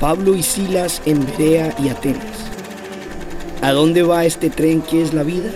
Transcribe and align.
Pablo 0.00 0.34
y 0.34 0.42
Silas 0.42 1.02
en 1.04 1.26
Berea 1.26 1.74
y 1.78 1.90
Atenas. 1.90 2.50
¿A 3.60 3.72
dónde 3.72 4.02
va 4.02 4.24
este 4.24 4.48
tren 4.48 4.80
que 4.80 5.02
es 5.02 5.12
la 5.12 5.22
vida? 5.22 5.50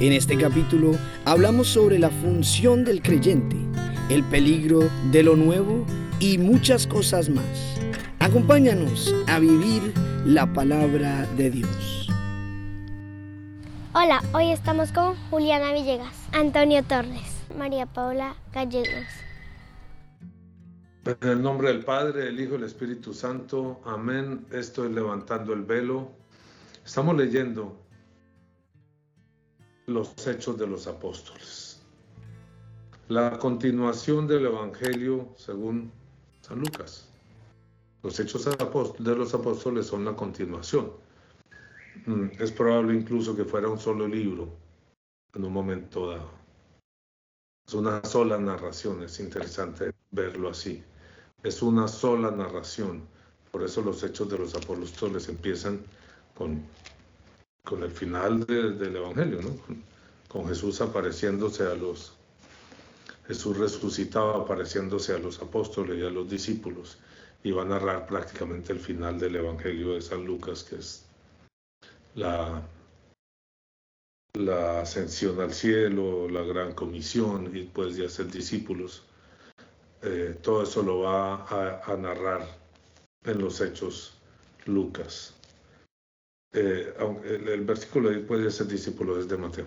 En 0.00 0.12
este 0.12 0.36
capítulo 0.36 0.92
hablamos 1.24 1.68
sobre 1.68 1.98
la 1.98 2.10
función 2.10 2.84
del 2.84 3.00
creyente, 3.00 3.56
el 4.10 4.22
peligro 4.24 4.80
de 5.10 5.22
lo 5.22 5.34
nuevo 5.34 5.86
y 6.20 6.36
muchas 6.36 6.86
cosas 6.86 7.30
más. 7.30 7.80
Acompáñanos 8.18 9.14
a 9.28 9.38
vivir 9.38 9.94
la 10.26 10.52
palabra 10.52 11.26
de 11.38 11.50
Dios. 11.50 12.10
Hola, 13.94 14.22
hoy 14.34 14.50
estamos 14.50 14.92
con 14.92 15.16
Juliana 15.30 15.72
Villegas, 15.72 16.14
Antonio 16.32 16.84
Torres, 16.84 17.37
María 17.58 17.86
Paula 17.86 18.36
Gallegos. 18.52 19.06
En 21.04 21.28
el 21.28 21.42
nombre 21.42 21.68
del 21.68 21.84
Padre, 21.84 22.28
el 22.28 22.38
Hijo 22.38 22.52
y 22.52 22.58
el 22.58 22.64
Espíritu 22.64 23.12
Santo. 23.12 23.80
Amén. 23.84 24.46
Esto 24.52 24.84
es 24.84 24.92
levantando 24.92 25.52
el 25.52 25.62
velo. 25.62 26.12
Estamos 26.84 27.16
leyendo 27.16 27.76
los 29.86 30.26
hechos 30.26 30.56
de 30.56 30.66
los 30.68 30.86
apóstoles. 30.86 31.82
La 33.08 33.38
continuación 33.38 34.28
del 34.28 34.46
Evangelio 34.46 35.28
según 35.36 35.90
San 36.42 36.60
Lucas. 36.60 37.08
Los 38.04 38.20
hechos 38.20 38.44
de 38.44 39.16
los 39.16 39.34
apóstoles 39.34 39.86
son 39.86 40.04
la 40.04 40.14
continuación. 40.14 40.92
Mm, 42.06 42.26
es 42.38 42.52
probable 42.52 42.94
incluso 42.94 43.34
que 43.34 43.44
fuera 43.44 43.68
un 43.68 43.80
solo 43.80 44.06
libro 44.06 44.48
en 45.34 45.44
un 45.44 45.52
momento 45.52 46.08
dado. 46.08 46.47
Es 47.68 47.74
una 47.74 48.02
sola 48.04 48.38
narración, 48.38 49.04
es 49.04 49.20
interesante 49.20 49.92
verlo 50.10 50.48
así 50.48 50.82
es 51.42 51.62
una 51.62 51.88
sola 51.88 52.30
narración. 52.30 53.02
Por 53.50 53.62
eso 53.62 53.82
los 53.82 54.02
hechos 54.02 54.28
de 54.28 54.38
los 54.38 54.54
apóstoles 54.54 55.28
empiezan 55.28 55.80
con, 56.34 56.62
con 57.64 57.82
el 57.82 57.90
final 57.90 58.44
del 58.46 58.96
Evangelio, 58.96 59.40
¿no? 59.42 59.56
con, 60.28 60.46
Jesús 60.48 60.80
apareciéndose 60.80 61.64
a 61.64 61.74
los, 61.74 62.12
Jesús 63.26 63.56
resucitado 63.56 64.34
apareciéndose 64.34 65.14
a 65.14 65.18
los 65.18 65.40
apóstoles 65.40 65.98
y 65.98 66.04
a 66.04 66.10
los 66.10 66.28
discípulos 66.28 66.98
y 67.42 67.50
va 67.50 67.62
a 67.62 67.66
narrar 67.66 68.06
prácticamente 68.06 68.72
el 68.72 68.80
final 68.80 69.18
del 69.18 69.36
Evangelio 69.36 69.94
de 69.94 70.02
San 70.02 70.24
Lucas, 70.24 70.64
que 70.64 70.76
es 70.76 71.04
la, 72.14 72.62
la 74.34 74.82
ascensión 74.82 75.40
al 75.40 75.52
cielo, 75.52 76.28
la 76.28 76.42
gran 76.42 76.72
comisión 76.72 77.56
y 77.56 77.64
pues 77.64 77.96
ya 77.96 78.08
ser 78.08 78.30
discípulos. 78.30 79.04
Eh, 80.02 80.38
todo 80.42 80.62
eso 80.62 80.82
lo 80.82 81.00
va 81.00 81.44
a, 81.46 81.96
narrar 81.96 82.46
en 83.24 83.38
los 83.38 83.60
hechos 83.60 84.14
Lucas. 84.66 85.34
Eh, 86.52 86.94
el, 87.24 87.64
versículo 87.64 88.10
puede 88.26 88.50
ser 88.50 88.68
discípulo 88.68 89.22
de 89.22 89.36
Mateo, 89.36 89.66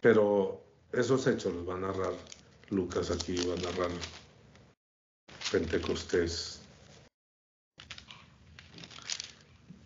pero 0.00 0.62
esos 0.92 1.26
hechos 1.26 1.54
los 1.54 1.68
va 1.68 1.74
a 1.74 1.78
narrar 1.78 2.12
Lucas 2.70 3.10
aquí, 3.10 3.36
va 3.46 3.54
a 3.54 3.72
narrar 3.72 3.90
Pentecostés, 5.50 6.60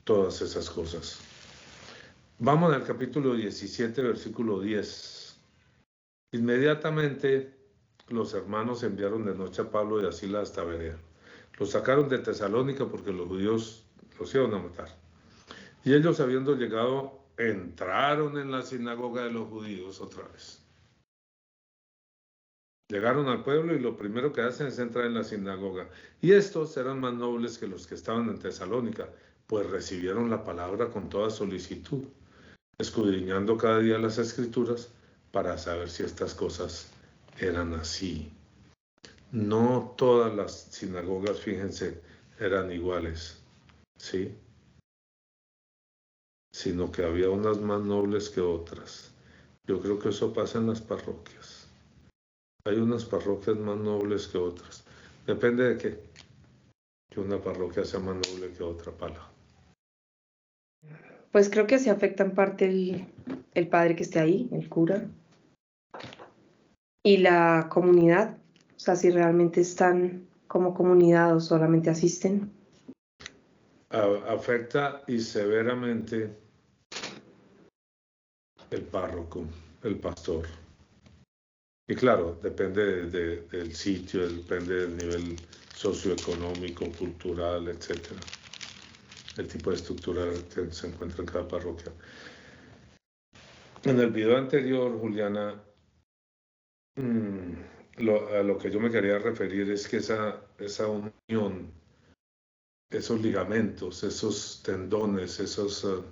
todas 0.04 0.42
esas 0.42 0.68
cosas. 0.68 1.31
Vamos 2.38 2.72
al 2.72 2.82
capítulo 2.82 3.34
17, 3.34 4.02
versículo 4.02 4.60
10. 4.60 5.40
Inmediatamente 6.32 7.54
los 8.08 8.34
hermanos 8.34 8.82
enviaron 8.82 9.24
de 9.24 9.34
noche 9.34 9.62
a 9.62 9.70
Pablo 9.70 10.02
y 10.02 10.06
a 10.06 10.12
Sila 10.12 10.40
hasta 10.40 10.64
Berea. 10.64 10.98
Los 11.58 11.70
sacaron 11.70 12.08
de 12.08 12.18
Tesalónica 12.18 12.86
porque 12.86 13.12
los 13.12 13.28
judíos 13.28 13.84
los 14.18 14.34
iban 14.34 14.54
a 14.54 14.58
matar. 14.58 14.88
Y 15.84 15.94
ellos 15.94 16.18
habiendo 16.20 16.56
llegado, 16.56 17.20
entraron 17.36 18.38
en 18.38 18.50
la 18.50 18.62
sinagoga 18.62 19.24
de 19.24 19.30
los 19.30 19.48
judíos 19.48 20.00
otra 20.00 20.26
vez. 20.28 20.62
Llegaron 22.88 23.28
al 23.28 23.42
pueblo 23.42 23.74
y 23.74 23.78
lo 23.78 23.96
primero 23.96 24.32
que 24.32 24.42
hacen 24.42 24.66
es 24.66 24.78
entrar 24.78 25.06
en 25.06 25.14
la 25.14 25.24
sinagoga. 25.24 25.88
Y 26.20 26.32
estos 26.32 26.76
eran 26.76 27.00
más 27.00 27.14
nobles 27.14 27.56
que 27.56 27.66
los 27.66 27.86
que 27.86 27.94
estaban 27.94 28.28
en 28.28 28.38
Tesalónica, 28.38 29.08
pues 29.46 29.70
recibieron 29.70 30.28
la 30.28 30.44
palabra 30.44 30.90
con 30.90 31.08
toda 31.08 31.30
solicitud, 31.30 32.04
escudriñando 32.78 33.56
cada 33.56 33.78
día 33.78 33.98
las 33.98 34.18
escrituras 34.18 34.90
para 35.30 35.58
saber 35.58 35.88
si 35.90 36.02
estas 36.02 36.34
cosas 36.34 36.90
eran 37.38 37.74
así. 37.74 38.32
No 39.30 39.94
todas 39.96 40.34
las 40.34 40.52
sinagogas, 40.52 41.40
fíjense, 41.40 42.02
eran 42.38 42.70
iguales, 42.70 43.42
¿sí? 43.96 44.36
Sino 46.52 46.92
que 46.92 47.04
había 47.04 47.30
unas 47.30 47.58
más 47.60 47.80
nobles 47.80 48.28
que 48.28 48.42
otras. 48.42 49.10
Yo 49.66 49.80
creo 49.80 49.98
que 49.98 50.10
eso 50.10 50.32
pasa 50.32 50.58
en 50.58 50.66
las 50.66 50.82
parroquias. 50.82 51.66
Hay 52.64 52.76
unas 52.76 53.04
parroquias 53.04 53.56
más 53.56 53.78
nobles 53.78 54.28
que 54.28 54.38
otras. 54.38 54.84
Depende 55.26 55.64
de 55.64 55.78
qué. 55.78 56.02
Que 57.10 57.20
una 57.20 57.40
parroquia 57.40 57.84
sea 57.84 58.00
más 58.00 58.16
noble 58.16 58.52
que 58.52 58.62
otra 58.62 58.92
pala. 58.92 59.31
Pues 61.32 61.48
creo 61.48 61.66
que 61.66 61.78
se 61.78 61.90
afecta 61.90 62.22
en 62.22 62.34
parte 62.34 62.66
el, 62.66 63.06
el 63.54 63.68
padre 63.68 63.96
que 63.96 64.02
esté 64.02 64.20
ahí, 64.20 64.48
el 64.52 64.68
cura, 64.68 65.08
y 67.02 67.16
la 67.16 67.68
comunidad, 67.70 68.36
o 68.76 68.78
sea, 68.78 68.94
si 68.96 69.10
realmente 69.10 69.62
están 69.62 70.28
como 70.46 70.74
comunidad 70.74 71.34
o 71.34 71.40
solamente 71.40 71.90
asisten. 71.90 72.52
Afecta 74.28 75.02
y 75.06 75.20
severamente 75.20 76.30
el 78.70 78.82
párroco, 78.82 79.44
el 79.82 79.98
pastor. 79.98 80.46
Y 81.88 81.94
claro, 81.94 82.38
depende 82.42 83.06
del 83.10 83.74
sitio, 83.74 84.28
depende 84.28 84.86
del 84.86 84.96
nivel 84.96 85.36
socioeconómico, 85.74 86.86
cultural, 86.92 87.68
etc. 87.68 88.12
El 89.36 89.48
tipo 89.48 89.70
de 89.70 89.76
estructura 89.76 90.24
que 90.54 90.70
se 90.72 90.86
encuentra 90.88 91.20
en 91.20 91.26
cada 91.26 91.48
parroquia. 91.48 91.92
En 93.84 93.98
el 93.98 94.10
video 94.10 94.36
anterior, 94.36 94.98
Juliana 94.98 95.60
Mm, 96.96 97.54
lo, 98.04 98.28
a 98.28 98.42
lo 98.42 98.58
que 98.58 98.70
yo 98.70 98.78
me 98.78 98.90
quería 98.90 99.18
referir 99.18 99.70
es 99.70 99.88
que 99.88 99.96
esa, 99.98 100.42
esa 100.58 100.86
unión, 100.88 101.72
esos 102.90 103.20
ligamentos, 103.22 104.02
esos 104.04 104.62
tendones, 104.62 105.40
esas 105.40 105.82
uh, 105.84 106.04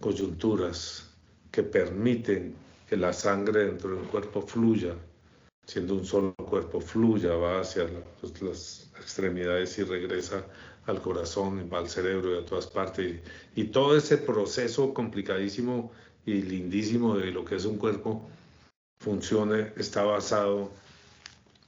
coyunturas 0.00 1.10
que 1.50 1.62
permiten 1.62 2.54
que 2.88 2.96
la 2.98 3.12
sangre 3.12 3.66
dentro 3.66 3.96
del 3.96 4.06
cuerpo 4.08 4.42
fluya, 4.42 4.94
siendo 5.72 5.94
un 5.94 6.04
solo 6.04 6.34
cuerpo, 6.34 6.80
fluya, 6.80 7.34
va 7.34 7.60
hacia 7.60 7.86
pues, 8.20 8.42
las 8.42 8.90
extremidades 9.00 9.78
y 9.78 9.84
regresa 9.84 10.44
al 10.84 11.00
corazón, 11.00 11.70
va 11.72 11.78
al 11.78 11.88
cerebro 11.88 12.34
y 12.34 12.42
a 12.42 12.44
todas 12.44 12.66
partes. 12.66 13.20
y 13.56 13.64
todo 13.64 13.96
ese 13.96 14.18
proceso 14.18 14.92
complicadísimo 14.92 15.90
y 16.26 16.42
lindísimo 16.42 17.16
de 17.16 17.30
lo 17.30 17.44
que 17.44 17.56
es 17.56 17.64
un 17.64 17.78
cuerpo 17.78 18.28
funcione 18.98 19.72
está 19.76 20.02
basado 20.04 20.70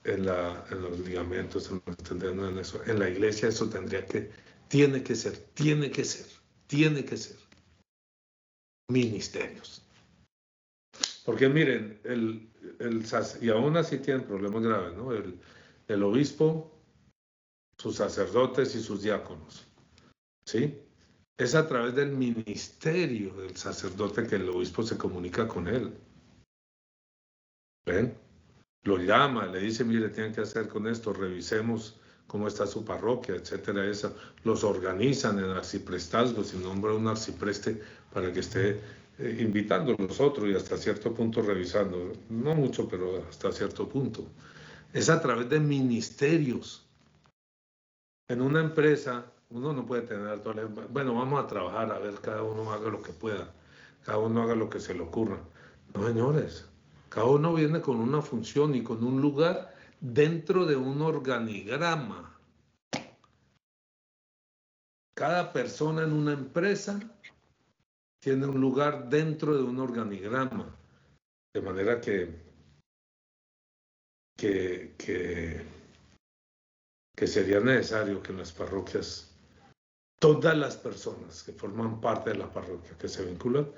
en, 0.05 0.27
los 0.27 1.01
ligamentos, 1.01 1.71
en, 1.71 2.23
en 2.23 2.59
eso. 2.59 2.83
En 2.87 2.99
la 2.99 3.09
iglesia 3.09 3.49
eso 3.49 3.71
tendría 3.71 4.05
que, 4.05 4.31
tiene 4.69 5.03
que 5.03 5.15
ser, 5.15 5.33
tiene 5.55 5.91
que 5.91 6.05
ser, 6.05 6.27
tiene 6.67 7.05
que 7.07 7.17
ser. 7.17 7.37
Ministerios. 8.91 9.83
Porque 11.25 11.49
miren, 11.49 11.99
el, 12.05 12.51
y 13.41 13.51
aún 13.51 13.77
así 13.77 13.99
tienen 13.99 14.27
problemas 14.27 14.63
graves, 14.63 14.97
¿no? 14.97 15.13
El, 15.13 15.39
el 15.89 16.03
obispo, 16.03 16.71
sus 17.79 17.97
sacerdotes 17.97 18.75
y 18.75 18.83
sus 18.83 19.03
diáconos. 19.03 19.67
¿Sí? 20.47 20.81
Es 21.37 21.55
a 21.55 21.67
través 21.67 21.95
del 21.95 22.13
ministerio 22.13 23.35
del 23.35 23.57
sacerdote 23.57 24.27
que 24.27 24.37
el 24.37 24.49
obispo 24.49 24.83
se 24.83 24.97
comunica 24.97 25.49
con 25.49 25.67
él. 25.67 25.93
¿Ven? 27.87 28.17
Lo 28.85 28.99
llama, 28.99 29.47
le 29.47 29.61
dice, 29.61 29.85
mire, 29.85 30.11
tienen 30.11 30.33
que 30.33 30.43
hacer 30.43 30.69
con 30.69 30.87
esto, 30.87 31.13
revisemos 31.13 31.99
cómo 32.27 32.49
está 32.49 32.67
su 32.67 32.85
parroquia, 32.85 33.35
etcétera. 33.35 33.87
Esa. 33.87 34.13
Los 34.45 34.63
organizan 34.63 35.39
en 35.39 35.51
arciprestazgos 35.51 36.55
y 36.55 36.59
nombra 36.59 36.93
un 36.93 37.09
arcipreste 37.09 37.83
para 38.13 38.33
que 38.33 38.41
esté 38.41 38.81
eh, 39.19 39.39
invitando 39.41 39.95
a 39.95 40.03
los 40.03 40.21
otros 40.21 40.49
y 40.49 40.55
hasta 40.55 40.77
cierto 40.77 41.15
punto 41.15 41.41
revisando. 41.43 42.13
No 42.29 42.55
mucho, 42.55 42.89
pero 42.89 43.25
hasta 43.29 43.53
cierto 43.53 43.89
punto. 43.89 44.27
Es 44.93 45.09
a 45.09 45.21
través 45.21 45.49
de 45.49 45.61
ministerios. 45.61 46.87
En 48.29 48.41
una 48.41 48.61
empresa, 48.61 49.27
uno 49.51 49.73
no 49.73 49.87
puede 49.87 50.03
tener 50.03 50.41
toda 50.41 50.57
la... 50.57 50.65
Bueno, 50.65 51.15
vamos 51.15 51.45
a 51.45 51.47
trabajar, 51.47 51.93
a 51.93 51.99
ver, 51.99 52.15
cada 52.21 52.43
uno 52.43 52.73
haga 52.73 52.91
lo 52.91 53.03
que 53.03 53.13
pueda, 53.13 53.53
cada 54.05 54.19
uno 54.19 54.43
haga 54.43 54.55
lo 54.55 54.69
que 54.69 54.81
se 54.81 54.95
le 54.95 55.03
ocurra. 55.03 55.39
No, 55.95 56.07
señores, 56.07 56.69
Cada 57.09 57.27
uno 57.27 57.55
viene 57.55 57.81
con 57.81 57.97
una 57.97 58.21
función 58.21 58.75
y 58.75 58.83
con 58.83 59.05
un 59.05 59.21
lugar 59.21 59.75
dentro 60.01 60.67
de 60.67 60.75
un 60.75 61.01
organigrama. 61.03 62.37
Cada 65.15 65.53
persona 65.53 66.03
en 66.03 66.13
una 66.13 66.33
empresa 66.33 66.99
tiene 68.25 68.47
un 68.47 68.59
lugar 68.59 69.11
dentro 69.11 69.55
de 69.55 69.63
un 69.63 69.79
organigrama. 69.79 70.75
De 71.53 71.61
manera 71.61 72.01
que, 72.01 72.35
que, 74.35 74.95
que, 77.15 77.27
sería 77.27 77.61
necesario 77.61 78.23
que 78.23 78.33
en 78.33 78.39
las 78.39 78.51
parroquias 78.51 79.31
todas 80.19 80.57
las 80.57 80.75
personas 80.75 81.43
que 81.43 81.53
forman 81.53 82.01
parte 82.01 82.31
de 82.31 82.39
la 82.39 82.51
parroquia, 82.51 82.97
que 82.97 83.09
se 83.09 83.27
vinculan, 83.27 83.69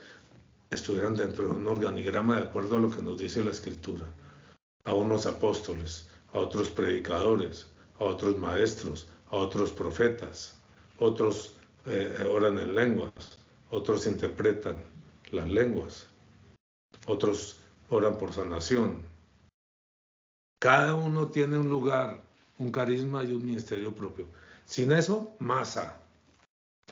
estuvieran 0.70 1.16
dentro 1.16 1.49
de 1.49 1.50
un 1.50 1.66
organigrama 1.66 2.37
de 2.37 2.42
acuerdo 2.42 2.76
a 2.76 2.81
lo 2.81 2.90
que 2.90 3.02
nos 3.02 3.19
dice 3.19 3.42
la 3.42 3.50
escritura. 3.50 4.06
A 4.84 4.94
unos 4.94 5.26
apóstoles, 5.26 6.08
a 6.32 6.38
otros 6.38 6.70
predicadores, 6.70 7.66
a 7.99 8.04
otros 8.04 8.38
maestros, 8.38 9.08
a 9.26 9.38
otros 9.38 9.72
profetas, 9.72 10.56
otros 11.00 11.56
eh, 11.87 12.25
oran 12.31 12.60
en 12.60 12.76
lenguas, 12.76 13.40
otros 13.70 14.06
interpretan 14.06 14.76
las 15.30 15.48
lenguas, 15.48 16.06
otros 17.06 17.58
oran 17.90 18.18
por 18.18 18.32
sanación. 18.32 19.02
Cada 20.60 20.94
uno 20.94 21.28
tiene 21.28 21.58
un 21.58 21.68
lugar, 21.68 22.22
un 22.58 22.72
carisma 22.72 23.22
y 23.24 23.32
un 23.32 23.44
ministerio 23.44 23.94
propio. 23.94 24.26
Sin 24.64 24.92
eso, 24.92 25.36
masa. 25.38 26.00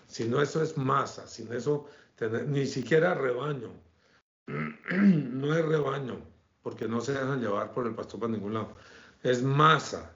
Si 0.06 0.28
no, 0.28 0.40
eso 0.40 0.62
es 0.62 0.76
masa. 0.76 1.26
Sin 1.26 1.52
eso, 1.52 1.88
ni 2.46 2.66
siquiera 2.66 3.14
rebaño. 3.14 3.70
no 4.46 5.56
es 5.56 5.64
rebaño, 5.64 6.18
porque 6.62 6.86
no 6.86 7.00
se 7.00 7.12
dejan 7.12 7.40
llevar 7.40 7.72
por 7.72 7.86
el 7.86 7.94
pastor 7.94 8.20
para 8.20 8.32
ningún 8.32 8.54
lado. 8.54 8.74
Es 9.22 9.42
masa. 9.42 10.14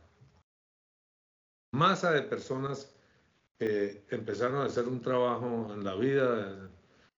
Masa 1.72 2.12
de 2.12 2.22
personas 2.22 2.94
que 3.58 4.05
empezaron 4.10 4.62
a 4.62 4.66
hacer 4.66 4.87
un 4.87 5.00
trabajo 5.00 5.72
en 5.75 5.84
la 5.84 5.94
vida, 5.94 6.70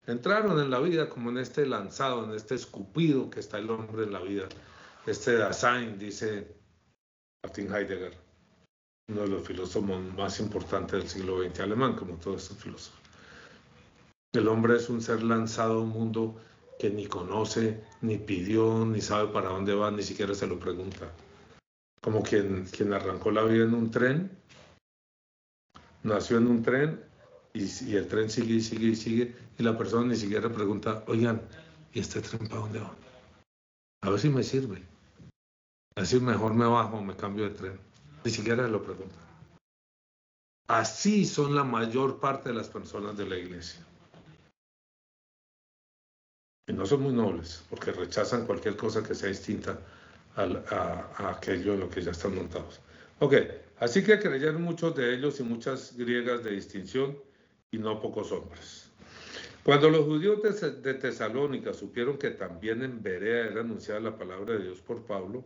entraron 0.08 0.60
en 0.60 0.70
la 0.70 0.80
vida 0.80 1.10
como 1.10 1.30
en 1.30 1.38
este 1.38 1.66
lanzado, 1.66 2.24
en 2.24 2.32
este 2.32 2.56
escupido 2.56 3.30
que 3.30 3.42
está 3.42 3.58
el 3.58 3.70
hombre 3.70 4.04
en 4.04 4.14
la 4.14 4.22
vida. 4.22 4.48
Este 5.06 5.36
Dasein, 5.36 6.00
dice 6.00 6.56
Martin 7.44 7.74
Heidegger, 7.74 8.18
uno 9.10 9.22
de 9.22 9.28
los 9.28 9.46
filósofos 9.46 10.02
más 10.16 10.40
importantes 10.40 11.00
del 11.00 11.10
siglo 11.10 11.44
XX 11.44 11.60
alemán, 11.62 11.96
como 11.96 12.16
todos 12.16 12.44
estos 12.44 12.58
filósofos. 12.58 13.00
El 14.34 14.48
hombre 14.48 14.78
es 14.78 14.90
un 14.90 15.02
ser 15.02 15.24
lanzado 15.24 15.80
a 15.80 15.82
un 15.82 15.90
mundo 15.90 16.40
que 16.80 16.90
ni 16.90 17.08
conoce, 17.08 17.84
ni 18.02 18.18
pidió, 18.18 18.86
ni 18.86 19.02
sabe 19.02 19.34
para 19.34 19.50
dónde 19.50 19.74
va, 19.74 19.92
ni 19.92 20.04
siquiera 20.04 20.34
se 20.34 20.48
lo 20.48 20.60
pregunta. 20.60 21.12
Como 22.02 22.24
quien, 22.24 22.66
quien 22.66 22.94
arrancó 22.94 23.32
la 23.32 23.44
vida 23.44 23.66
en 23.66 23.74
un 23.74 23.92
tren, 23.92 24.40
nació 26.04 26.38
en 26.38 26.48
un 26.48 26.64
tren 26.64 27.04
y, 27.54 27.96
el 27.96 28.08
tren 28.08 28.30
sigue 28.30 28.56
y 28.56 28.62
sigue 28.62 28.88
y 28.88 28.96
sigue, 28.96 29.36
y 29.58 29.64
la 29.64 29.78
persona 29.78 30.08
ni 30.08 30.16
siquiera 30.16 30.50
pregunta, 30.50 31.04
oigan, 31.08 31.42
¿y 31.94 32.00
este 32.00 32.22
tren 32.22 32.48
para 32.48 32.62
dónde 32.62 32.80
va? 32.80 32.96
A 34.02 34.10
ver 34.10 34.20
si 34.20 34.30
me 34.30 34.44
sirve. 34.44 34.82
Así 35.96 36.20
mejor 36.20 36.54
me 36.54 36.66
bajo, 36.66 37.02
me 37.02 37.16
cambio 37.16 37.46
de 37.46 37.56
tren. 37.56 37.80
Ni 38.24 38.32
siquiera 38.32 38.68
lo 38.68 38.84
pregunta. 38.84 39.16
Así 40.68 41.26
son 41.26 41.56
la 41.56 41.64
mayor 41.64 42.20
parte 42.20 42.50
de 42.50 42.56
las 42.56 42.70
personas 42.70 43.18
de 43.18 43.26
la 43.28 43.38
iglesia. 43.38 43.84
Y 46.68 46.74
no 46.74 46.86
son 46.86 47.02
muy 47.02 47.14
nobles, 47.14 47.64
porque 47.70 47.92
rechazan 47.92 48.46
cualquier 48.46 48.78
cosa 48.78 49.02
que 49.02 49.16
sea 49.16 49.30
distinta 49.30 49.80
a, 50.36 51.32
aquello 51.32 51.74
en 51.74 51.80
lo 51.80 51.90
que 51.90 52.04
ya 52.04 52.12
están 52.12 52.36
montados. 52.36 52.80
Ok, 53.20 53.34
así 53.80 54.04
que 54.04 54.20
creyeron 54.20 54.62
muchos 54.62 54.96
de 54.96 55.14
ellos 55.14 55.40
y 55.40 55.44
muchas 55.44 55.96
griegas 55.98 56.44
de 56.44 56.52
distinción 56.52 57.18
y 57.72 57.78
no 57.78 58.00
pocos 58.00 58.32
hombres. 58.32 58.90
Cuando 59.64 59.90
los 59.90 60.06
judíos 60.06 60.42
de, 60.82 60.94
Tesalónica 60.94 61.74
supieron 61.74 62.18
que 62.18 62.32
también 62.32 62.82
en 62.82 63.04
Berea 63.04 63.48
era 63.48 63.62
anunciada 63.62 64.00
la 64.00 64.18
palabra 64.18 64.54
de 64.54 64.64
Dios 64.64 64.82
por 64.82 65.06
Pablo, 65.06 65.46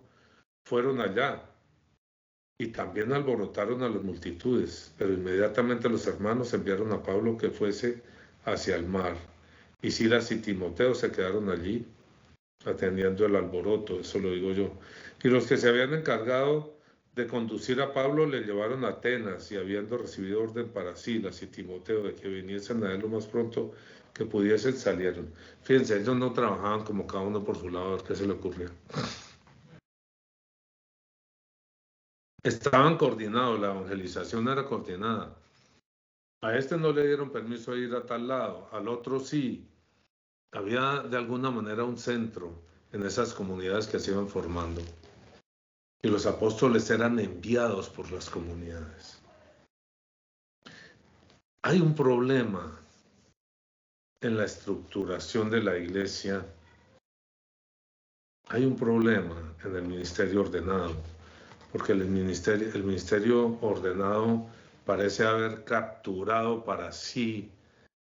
fueron 0.65 1.01
allá 1.01 1.43
y 2.57 2.67
también 2.67 3.11
alborotaron 3.11 3.81
a 3.81 3.89
las 3.89 4.01
multitudes, 4.01 4.93
pero 4.97 5.11
inmediatamente 5.13 5.89
los 5.89 6.07
hermanos 6.07 6.53
enviaron 6.53 6.91
a 6.93 7.03
Pablo 7.03 7.37
que 7.37 7.49
fuese 7.49 8.01
hacia 8.45 8.75
el 8.75 8.85
mar 8.85 9.17
y 9.81 9.91
Silas 9.91 10.31
y 10.31 10.37
Timoteo 10.37 10.95
se 10.95 11.11
quedaron 11.11 11.49
allí 11.49 11.85
atendiendo 12.65 13.25
el 13.25 13.35
alboroto, 13.35 13.99
eso 13.99 14.19
lo 14.19 14.31
digo 14.31 14.53
yo. 14.53 14.71
Y 15.21 15.27
los 15.27 15.45
que 15.47 15.57
se 15.57 15.67
habían 15.67 15.93
encargado 15.93 16.77
de 17.15 17.27
conducir 17.27 17.79
a 17.81 17.93
Pablo 17.93 18.25
le 18.25 18.41
llevaron 18.41 18.83
a 18.85 18.89
Atenas 18.89 19.51
y 19.51 19.57
habiendo 19.57 19.97
recibido 19.97 20.43
orden 20.43 20.69
para 20.69 20.95
Silas 20.95 21.41
y 21.43 21.47
Timoteo 21.47 22.03
de 22.03 22.15
que 22.15 22.27
viniesen 22.27 22.83
a 22.83 22.91
él 22.91 23.01
lo 23.01 23.09
más 23.09 23.27
pronto 23.27 23.71
que 24.13 24.25
pudiesen, 24.25 24.73
salieron. 24.73 25.33
Fíjense, 25.61 25.99
ellos 25.99 26.15
no 26.15 26.33
trabajaban 26.33 26.83
como 26.83 27.07
cada 27.07 27.23
uno 27.23 27.43
por 27.43 27.57
su 27.57 27.69
lado, 27.69 27.87
a 27.87 27.95
ver 27.95 28.03
qué 28.03 28.15
se 28.15 28.27
le 28.27 28.33
ocurría. 28.33 28.69
Estaban 32.43 32.97
coordinados, 32.97 33.59
la 33.59 33.71
evangelización 33.71 34.47
era 34.49 34.65
coordinada. 34.65 35.35
A 36.41 36.57
este 36.57 36.77
no 36.77 36.91
le 36.91 37.07
dieron 37.07 37.31
permiso 37.31 37.71
de 37.71 37.79
ir 37.79 37.95
a 37.95 38.05
tal 38.05 38.27
lado, 38.27 38.67
al 38.71 38.87
otro 38.87 39.19
sí, 39.19 39.65
había 40.51 40.99
de 40.99 41.17
alguna 41.17 41.49
manera 41.49 41.83
un 41.83 41.97
centro 41.97 42.61
en 42.91 43.03
esas 43.03 43.33
comunidades 43.33 43.87
que 43.87 43.97
se 43.97 44.11
iban 44.11 44.27
formando. 44.27 44.81
Y 46.03 46.09
los 46.09 46.25
apóstoles 46.25 46.89
eran 46.89 47.17
enviados 47.17 47.89
por 47.89 48.11
las 48.11 48.29
comunidades. 48.29 49.21
Hay 51.63 51.79
un 51.79 51.95
problema 51.95 52.77
en 54.19 54.37
la 54.37 54.43
estructuración 54.43 55.49
de 55.49 55.63
la 55.63 55.77
iglesia. 55.77 56.45
Hay 58.49 58.65
un 58.65 58.75
problema 58.75 59.55
en 59.63 59.75
el 59.77 59.83
ministerio 59.83 60.41
ordenado, 60.41 60.93
porque 61.71 61.93
el 61.93 62.05
ministerio, 62.05 62.69
el 62.73 62.83
ministerio 62.83 63.57
ordenado 63.61 64.45
parece 64.85 65.25
haber 65.25 65.63
capturado 65.63 66.65
para 66.65 66.91
sí 66.91 67.49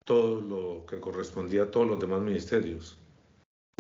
todo 0.05 0.41
lo 0.41 0.87
que 0.87 1.01
correspondía 1.01 1.65
a 1.65 1.71
todos 1.71 1.89
los 1.89 1.99
demás 1.99 2.21
ministerios. 2.21 2.99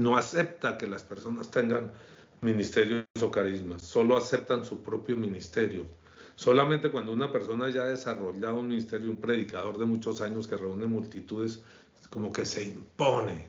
No 0.01 0.17
acepta 0.17 0.79
que 0.79 0.87
las 0.87 1.03
personas 1.05 1.51
tengan 1.51 1.93
ministerios 2.41 3.05
o 3.21 3.31
carismas, 3.31 3.83
solo 3.83 4.17
aceptan 4.17 4.65
su 4.65 4.83
propio 4.83 5.17
ministerio. 5.17 5.87
Solamente 6.35 6.91
cuando 6.91 7.13
una 7.13 7.33
persona 7.33 7.71
ya 7.71 7.83
ha 7.83 7.89
desarrollado 7.89 8.57
un 8.57 8.69
ministerio, 8.69 9.11
un 9.11 9.17
predicador 9.17 9.79
de 9.79 9.87
muchos 9.87 10.21
años 10.21 10.47
que 10.47 10.57
reúne 10.57 10.87
multitudes, 10.87 11.63
como 12.11 12.31
que 12.31 12.45
se 12.45 12.63
impone 12.63 13.49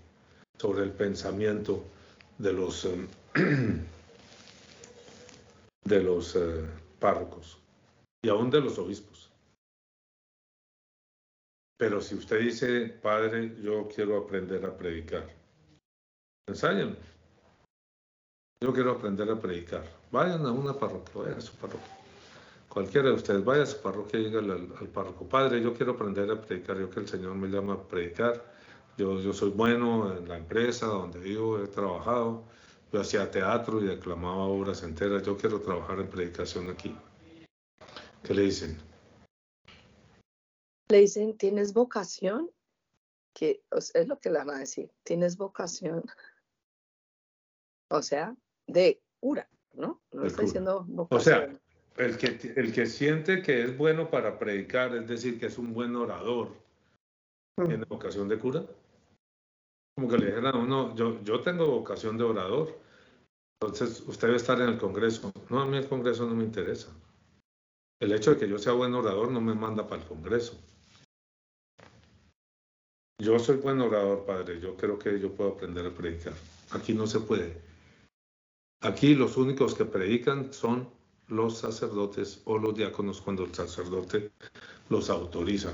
sobre 0.58 0.84
el 0.84 0.92
pensamiento 0.92 1.84
de 2.38 2.54
los, 2.54 2.86
eh, 2.86 3.08
de 5.84 6.04
los 6.04 6.36
eh, 6.36 6.66
párrocos 7.00 7.60
y 8.24 8.30
aún 8.30 8.50
de 8.50 8.62
los 8.62 8.80
obispos. 8.80 9.32
Pero 11.78 12.02
si 12.02 12.16
usted 12.16 12.40
dice, 12.40 12.88
padre, 12.88 13.56
yo 13.62 13.88
quiero 13.94 14.18
aprender 14.18 14.66
a 14.66 14.76
predicar, 14.76 15.28
ensáyenme. 16.48 17.17
Yo 18.62 18.74
quiero 18.74 18.92
aprender 18.92 19.30
a 19.30 19.40
predicar. 19.40 19.84
Vayan 20.12 20.46
a 20.46 20.52
una 20.52 20.74
parroquia, 20.74 21.14
vayan 21.16 21.38
a 21.38 21.42
su 21.42 21.54
parroquia. 21.58 21.98
Cualquiera 22.68 23.10
de 23.10 23.16
ustedes, 23.16 23.46
vaya 23.46 23.64
a 23.64 23.66
su 23.68 23.80
parroquia 23.82 24.20
y 24.20 24.26
dígale 24.26 24.54
al, 24.54 24.88
párroco, 24.90 25.26
padre, 25.28 25.62
yo 25.62 25.74
quiero 25.74 25.94
aprender 25.94 26.30
a 26.32 26.42
predicar, 26.42 26.78
yo 26.78 26.90
que 26.90 27.00
el 27.00 27.08
Señor 27.08 27.36
me 27.36 27.48
llama 27.48 27.74
a 27.74 27.88
predicar. 27.88 28.44
Yo, 28.98 29.20
yo 29.20 29.32
soy 29.32 29.52
bueno 29.52 30.18
en 30.18 30.28
la 30.28 30.38
empresa 30.38 30.88
donde 30.88 31.20
vivo, 31.20 31.60
he 31.60 31.68
trabajado. 31.68 32.44
Yo 32.92 33.02
hacía 33.02 33.30
teatro 33.30 33.82
y 33.82 33.86
declamaba 33.86 34.46
obras 34.46 34.82
enteras. 34.84 35.24
Yo 35.24 35.38
quiero 35.38 35.62
trabajar 35.62 36.00
en 36.00 36.10
predicación 36.10 36.70
aquí. 36.70 36.96
¿Qué 38.24 38.34
le 38.34 38.44
dicen? 38.44 38.78
le 40.90 41.00
dicen, 41.00 41.38
¿tienes 41.38 41.74
vocación? 41.74 42.50
Que 43.34 43.62
es 43.72 44.08
lo 44.08 44.20
que 44.20 44.30
le 44.30 44.40
van 44.40 44.50
a 44.50 44.60
decir, 44.60 44.92
¿tienes 45.04 45.38
vocación? 45.38 46.04
O 47.90 48.02
sea, 48.02 48.36
de 48.68 49.02
cura, 49.20 49.50
¿no? 49.74 50.02
No 50.12 50.26
está 50.26 50.44
diciendo 50.44 50.86
vocación. 50.88 51.20
O 51.20 51.24
sea, 51.24 52.06
el 52.06 52.18
que, 52.18 52.54
el 52.56 52.74
que 52.74 52.86
siente 52.86 53.42
que 53.42 53.64
es 53.64 53.78
bueno 53.78 54.10
para 54.10 54.38
predicar, 54.38 54.96
es 54.96 55.08
decir, 55.08 55.40
que 55.40 55.48
es 55.48 55.58
un 55.58 55.74
buen 55.74 55.96
orador, 55.96 56.50
mm. 57.58 57.66
¿tiene 57.66 57.86
vocación 57.86 58.28
de 58.28 58.38
cura? 58.38 58.66
Como 59.96 60.08
que 60.08 60.18
le 60.18 60.28
dijeran 60.28 60.56
a 60.56 60.60
uno, 60.60 60.96
yo, 60.96 61.24
yo 61.24 61.42
tengo 61.42 61.66
vocación 61.66 62.18
de 62.18 62.24
orador, 62.24 62.78
entonces 63.60 64.02
usted 64.02 64.28
debe 64.28 64.38
estar 64.38 64.62
en 64.62 64.70
el 64.70 64.78
Congreso. 64.78 65.32
No, 65.50 65.62
a 65.62 65.66
mí 65.66 65.78
el 65.78 65.88
Congreso 65.88 66.28
no 66.28 66.36
me 66.36 66.44
interesa. 66.44 66.90
El 68.00 68.12
hecho 68.12 68.32
de 68.32 68.38
que 68.38 68.48
yo 68.48 68.60
sea 68.60 68.74
buen 68.74 68.94
orador 68.94 69.32
no 69.32 69.42
me 69.42 69.56
manda 69.56 69.88
para 69.88 70.04
el 70.04 70.08
Congreso. 70.08 70.56
Yo 73.20 73.40
soy 73.40 73.58
buen 73.58 73.82
orador, 73.82 74.26
padre. 74.26 74.60
Yo 74.60 74.78
creo 74.78 75.00
que 75.00 75.20
yo 75.20 75.34
puedo 75.34 75.54
aprender 75.54 75.88
a 75.88 75.92
predicar. 75.92 76.34
Aquí 76.70 76.94
no 76.94 77.08
se 77.08 77.20
puede. 77.20 77.60
Aquí 78.82 79.16
los 79.16 79.38
únicos 79.38 79.74
que 79.74 79.86
predican 79.86 80.54
son 80.54 80.88
los 81.28 81.58
sacerdotes 81.58 82.42
o 82.46 82.58
los 82.58 82.76
diáconos 82.76 83.22
cuando 83.22 83.44
el 83.44 83.54
sacerdote 83.54 84.32
los 84.90 85.10
autoriza. 85.10 85.74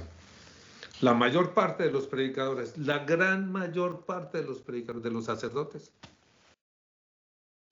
La 1.01 1.13
mayor 1.13 1.53
parte 1.53 1.83
de 1.83 1.91
los 1.91 2.07
predicadores, 2.07 2.77
la 2.77 3.00
gran 3.00 3.51
mayor 3.51 4.05
parte 4.05 4.39
de 4.39 4.45
los 4.45 4.62
predicadores, 4.62 5.03
de 5.03 5.12
los 5.12 5.25
sacerdotes, 5.25 5.91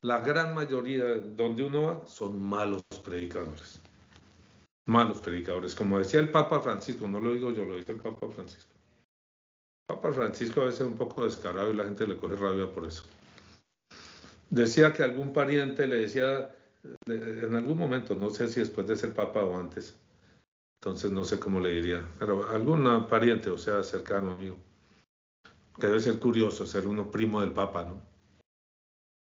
la 0.02 0.20
gran 0.20 0.54
mayoría 0.54 1.16
donde 1.16 1.64
uno 1.64 1.84
va 1.84 2.08
son 2.08 2.42
malos 2.42 2.84
predicadores. 3.04 3.80
Malos 4.86 5.22
predicadores. 5.22 5.76
Como 5.76 6.00
decía 6.00 6.20
el 6.20 6.30
Papa 6.30 6.60
Francisco, 6.60 7.08
no 7.08 7.22
lo 7.22 7.34
digo 7.34 7.52
yo, 7.52 7.64
lo 7.64 7.78
dice 7.78 7.94
el 7.94 8.00
Papa 8.00 8.28
Francisco. 8.28 8.74
Papa 9.88 10.12
Francisco 10.12 10.62
a 10.62 10.66
veces 10.66 10.82
es 10.82 10.88
un 10.88 10.98
poco 10.98 11.24
descarado 11.24 11.72
y 11.72 11.76
la 11.76 11.86
gente 11.86 12.08
le 12.08 12.18
coge 12.18 12.36
rabia 12.36 12.70
por 12.70 12.86
eso. 12.86 13.04
Decía 14.52 14.92
que 14.92 15.02
algún 15.02 15.32
pariente 15.32 15.88
le 15.88 16.02
decía, 16.02 16.54
en 17.06 17.56
algún 17.56 17.78
momento, 17.78 18.16
no 18.16 18.30
sé 18.30 18.50
si 18.50 18.60
después 18.60 18.86
de 18.86 18.98
ser 18.98 19.14
Papa 19.14 19.46
o 19.46 19.58
antes, 19.58 19.98
entonces 20.82 21.10
no 21.10 21.24
sé 21.24 21.40
cómo 21.40 21.62
le 21.62 21.70
diría, 21.70 22.06
pero 22.20 22.50
alguna 22.50 23.08
pariente, 23.08 23.50
o 23.50 23.58
sea, 23.58 23.82
cercano 23.82 24.38
mío, 24.38 24.58
que 25.80 25.88
debe 25.88 26.02
ser 26.02 26.20
curioso 26.20 26.66
ser 26.66 26.86
uno 26.86 27.10
primo 27.10 27.40
del 27.40 27.54
Papa, 27.54 27.86
¿no? 27.86 28.02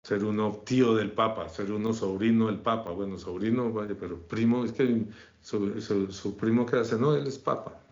Ser 0.05 0.23
uno 0.25 0.63
tío 0.65 0.95
del 0.95 1.11
Papa, 1.11 1.49
ser 1.49 1.73
uno 1.73 1.93
sobrino 1.93 2.47
del 2.47 2.61
Papa. 2.61 2.93
Bueno, 2.93 3.19
sobrino, 3.19 3.73
vaya, 3.73 3.97
pero 3.99 4.23
primo, 4.23 4.65
es 4.65 4.73
que 4.73 5.05
su, 5.41 6.37
primo 6.37 6.65
que 6.65 6.77
hace, 6.77 6.97
no, 6.97 7.17
él 7.17 7.27
es 7.27 7.39
Papa. 7.39 7.83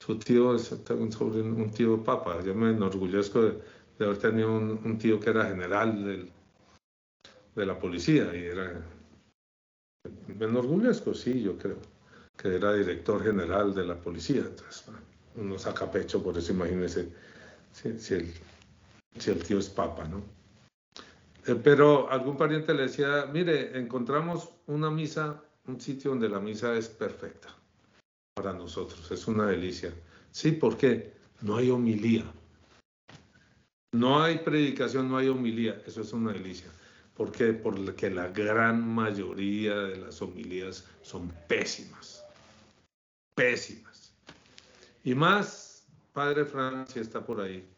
Su 0.00 0.18
tío 0.18 0.54
es 0.54 0.72
un, 0.72 1.12
sobrino, 1.12 1.54
un 1.54 1.70
tío 1.70 2.02
Papa. 2.02 2.42
Yo 2.42 2.54
me 2.54 2.70
enorgullezco 2.70 3.42
de, 3.42 3.60
haber 4.00 4.18
tenido 4.18 4.50
un, 4.50 4.98
tío 4.98 5.20
que 5.20 5.30
era 5.30 5.44
general 5.44 6.04
del, 6.04 6.32
de 7.54 7.66
la 7.66 7.78
policía 7.78 8.34
y 8.34 8.44
era. 8.44 8.82
Enorgullezco, 10.28 11.14
sí, 11.14 11.42
yo 11.42 11.56
creo 11.56 11.78
que 12.36 12.56
era 12.56 12.74
director 12.74 13.22
general 13.22 13.74
de 13.74 13.84
la 13.84 13.94
policía. 13.96 14.42
Entonces, 14.42 14.84
uno 15.36 15.58
saca 15.58 15.90
pecho 15.90 16.22
por 16.22 16.36
eso, 16.36 16.52
imagínese 16.52 17.08
si, 17.72 18.14
el, 18.14 18.32
si 19.18 19.30
el 19.30 19.42
tío 19.42 19.58
es 19.58 19.68
papa, 19.68 20.06
¿no? 20.06 20.22
Eh, 21.46 21.60
pero 21.62 22.10
algún 22.10 22.36
pariente 22.36 22.72
le 22.72 22.84
decía, 22.84 23.28
mire, 23.32 23.78
encontramos 23.78 24.50
una 24.66 24.90
misa, 24.90 25.42
un 25.66 25.80
sitio 25.80 26.10
donde 26.10 26.28
la 26.28 26.40
misa 26.40 26.74
es 26.76 26.88
perfecta 26.88 27.48
para 28.34 28.52
nosotros, 28.52 29.10
es 29.10 29.26
una 29.26 29.46
delicia. 29.46 29.92
Sí, 30.30 30.52
¿por 30.52 30.76
qué? 30.76 31.12
No 31.42 31.56
hay 31.56 31.70
homilía. 31.70 32.24
No 33.92 34.22
hay 34.22 34.38
predicación, 34.38 35.08
no 35.08 35.18
hay 35.18 35.28
homilía, 35.28 35.80
eso 35.86 36.00
es 36.00 36.12
una 36.12 36.32
delicia. 36.32 36.68
¿Por 37.16 37.30
qué? 37.30 37.52
Porque 37.52 38.10
la 38.10 38.28
gran 38.28 38.86
mayoría 38.86 39.74
de 39.76 39.96
las 39.96 40.20
homilías 40.20 40.84
son 41.02 41.32
pésimas 41.48 42.24
pésimas. 43.34 44.12
Y 45.02 45.14
más, 45.14 45.86
Padre 46.12 46.44
Francia 46.44 47.02
está 47.02 47.24
por 47.24 47.40
ahí. 47.40 47.68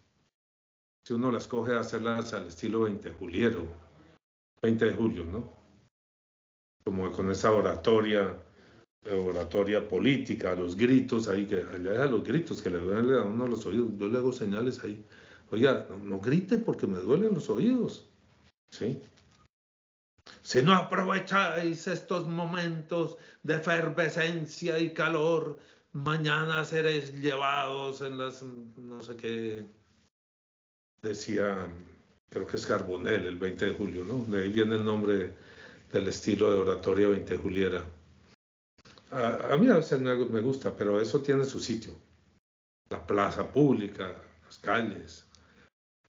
Si 1.05 1.15
uno 1.15 1.31
las 1.31 1.47
coge 1.47 1.73
a 1.73 1.81
hacerlas 1.81 2.33
al 2.33 2.47
estilo 2.47 2.83
20 2.83 3.11
juliero, 3.13 3.67
20 4.63 4.85
de 4.85 4.93
julio, 4.93 5.25
¿no? 5.25 5.53
Como 6.85 7.11
con 7.13 7.31
esa 7.31 7.53
oratoria, 7.53 8.37
oratoria 9.11 9.89
política, 9.89 10.55
los 10.55 10.77
gritos 10.77 11.29
ahí, 11.29 11.47
que 11.47 11.63
le 11.79 11.97
a 11.97 12.07
los 12.07 12.25
gritos 12.25 12.61
que 12.63 12.71
le 12.71 12.79
duelen 12.79 13.15
a 13.15 13.23
uno 13.23 13.47
los 13.47 13.67
oídos. 13.67 13.91
Yo 13.99 14.09
le 14.09 14.19
hago 14.19 14.33
señales 14.33 14.83
ahí. 14.85 15.05
Oiga, 15.51 15.87
no, 15.89 15.99
no 15.99 16.21
grite 16.21 16.59
porque 16.59 16.87
me 16.87 16.99
duelen 16.99 17.35
los 17.35 17.49
oídos. 17.51 18.09
¿Sí? 18.71 19.01
Si 20.47 20.63
no 20.63 20.77
aprovecháis 20.77 21.89
estos 21.89 22.29
momentos 22.29 23.17
de 23.43 23.57
efervescencia 23.57 24.79
y 24.79 24.95
calor, 24.95 25.59
mañana 25.93 26.65
seréis 26.65 27.13
llevados 27.15 28.01
en 28.01 28.17
las, 28.17 28.45
no 28.45 29.03
sé 29.03 29.17
qué, 29.17 29.67
decía, 31.03 31.67
creo 32.31 32.47
que 32.47 32.59
es 32.59 32.65
Carbonell, 32.65 33.27
el 33.27 33.39
20 33.39 33.67
de 33.67 33.75
julio, 33.75 34.05
¿no? 34.05 34.25
De 34.27 34.45
ahí 34.45 34.53
viene 34.53 34.77
el 34.77 34.85
nombre 34.85 35.35
del 35.91 36.07
estilo 36.07 36.53
de 36.53 36.61
oratoria 36.61 37.09
20 37.09 37.39
juliera. 37.39 37.85
A, 39.11 39.57
mí 39.57 39.69
a 39.69 39.79
veces 39.79 40.01
me 40.01 40.41
gusta, 40.43 40.77
pero 40.77 41.01
eso 41.01 41.21
tiene 41.23 41.45
su 41.45 41.59
sitio. 41.59 41.93
La 42.89 43.05
plaza 43.05 43.51
pública, 43.51 44.15
las 44.45 44.59
calles, 44.59 45.27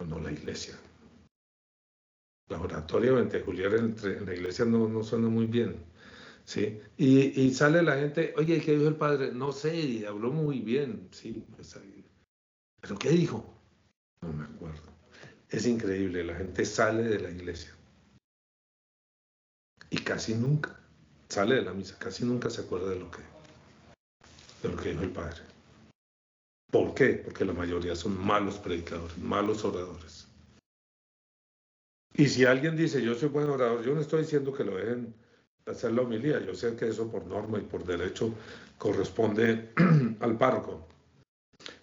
no 0.06 0.20
la 0.20 0.32
iglesia 0.32 0.78
la 2.50 2.60
oratoria 2.60 3.12
Julián 3.46 3.96
en 4.04 4.26
la 4.26 4.34
iglesia 4.34 4.66
no, 4.66 4.88
no 4.88 5.04
suena 5.04 5.28
muy 5.28 5.48
bien. 5.48 5.76
¿sí? 6.48 6.80
Y, 6.98 7.54
sale 7.54 7.84
la 7.84 7.98
gente, 7.98 8.34
oye, 8.38 8.62
¿qué 8.62 8.74
dijo 8.74 8.88
el 8.88 8.96
padre? 8.96 9.32
No 9.34 9.52
sé, 9.52 10.08
habló 10.08 10.32
muy 10.32 10.62
bien, 10.62 11.10
sí. 11.12 11.46
Pues 11.56 11.78
¿Pero 12.82 12.98
qué 12.98 13.10
dijo? 13.10 13.54
No 14.22 14.32
me 14.32 14.46
acuerdo. 14.46 14.94
Es 15.50 15.66
increíble, 15.66 16.24
la 16.24 16.36
gente 16.36 16.66
sale 16.66 17.04
de 17.04 17.20
la 17.20 17.30
iglesia. 17.30 17.76
Y 19.90 20.00
casi 20.00 20.36
nunca 20.36 20.80
sale 21.30 21.56
de 21.56 21.62
la 21.64 21.74
misa, 21.74 21.98
casi 22.00 22.26
nunca 22.26 22.50
se 22.50 22.62
acuerda 22.62 22.90
de 22.90 23.00
lo 23.00 23.12
que, 23.12 23.22
de 24.64 24.70
lo 24.70 24.82
que 24.82 24.90
dijo 24.90 25.04
el 25.04 25.12
padre. 25.12 25.42
¿Por 26.72 26.94
qué? 26.94 27.22
Porque 27.24 27.46
la 27.46 27.54
mayoría 27.54 27.96
son 27.96 28.18
malos 28.18 28.58
predicadores, 28.58 29.18
malos 29.18 29.64
oradores. 29.64 30.27
Y 32.18 32.28
si 32.28 32.46
alguien 32.46 32.76
dice, 32.76 33.02
yo 33.02 33.14
soy 33.14 33.30
buen 33.30 33.48
orador, 33.48 33.84
yo 33.86 33.94
no 33.94 34.02
estoy 34.02 34.24
diciendo 34.24 34.52
que 34.52 34.64
lo 34.64 34.76
dejen 34.76 35.14
hacer 35.68 35.92
la 35.92 36.02
homilía, 36.02 36.44
yo 36.44 36.56
sé 36.56 36.76
que 36.76 36.88
eso 36.88 37.12
por 37.12 37.26
norma 37.28 37.60
y 37.60 37.62
por 37.62 37.86
derecho 37.86 38.34
corresponde 38.80 39.70
al 40.20 40.36
párroco. 40.36 40.88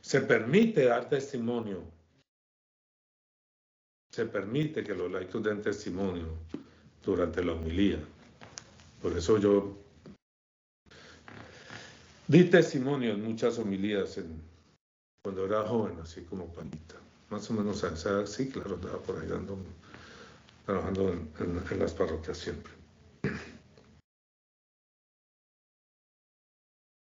Se 0.00 0.22
permite 0.22 0.86
dar 0.86 1.08
testimonio, 1.08 1.84
se 4.10 4.26
permite 4.26 4.82
que 4.82 4.94
los 4.94 5.10
laicos 5.10 5.42
den 5.42 5.62
testimonio 5.62 6.26
durante 7.04 7.44
la 7.44 7.52
homilía. 7.52 7.98
Por 9.00 9.16
eso 9.16 9.38
yo 9.38 9.76
di 12.26 12.44
testimonio 12.44 13.12
en 13.12 13.22
muchas 13.22 13.58
homilías 13.58 14.18
cuando 15.22 15.44
era 15.46 15.62
joven, 15.62 16.00
así 16.00 16.22
como 16.22 16.52
panita. 16.52 16.96
Más 17.30 17.48
o 17.50 17.54
menos 17.54 17.84
así, 17.84 18.48
claro, 18.48 18.74
estaba 18.76 18.98
por 18.98 19.20
ahí 19.20 19.28
dando 19.28 19.58
trabajando 20.64 21.10
en, 21.10 21.78
las 21.78 21.92
parroquias 21.92 22.38
siempre. 22.38 22.72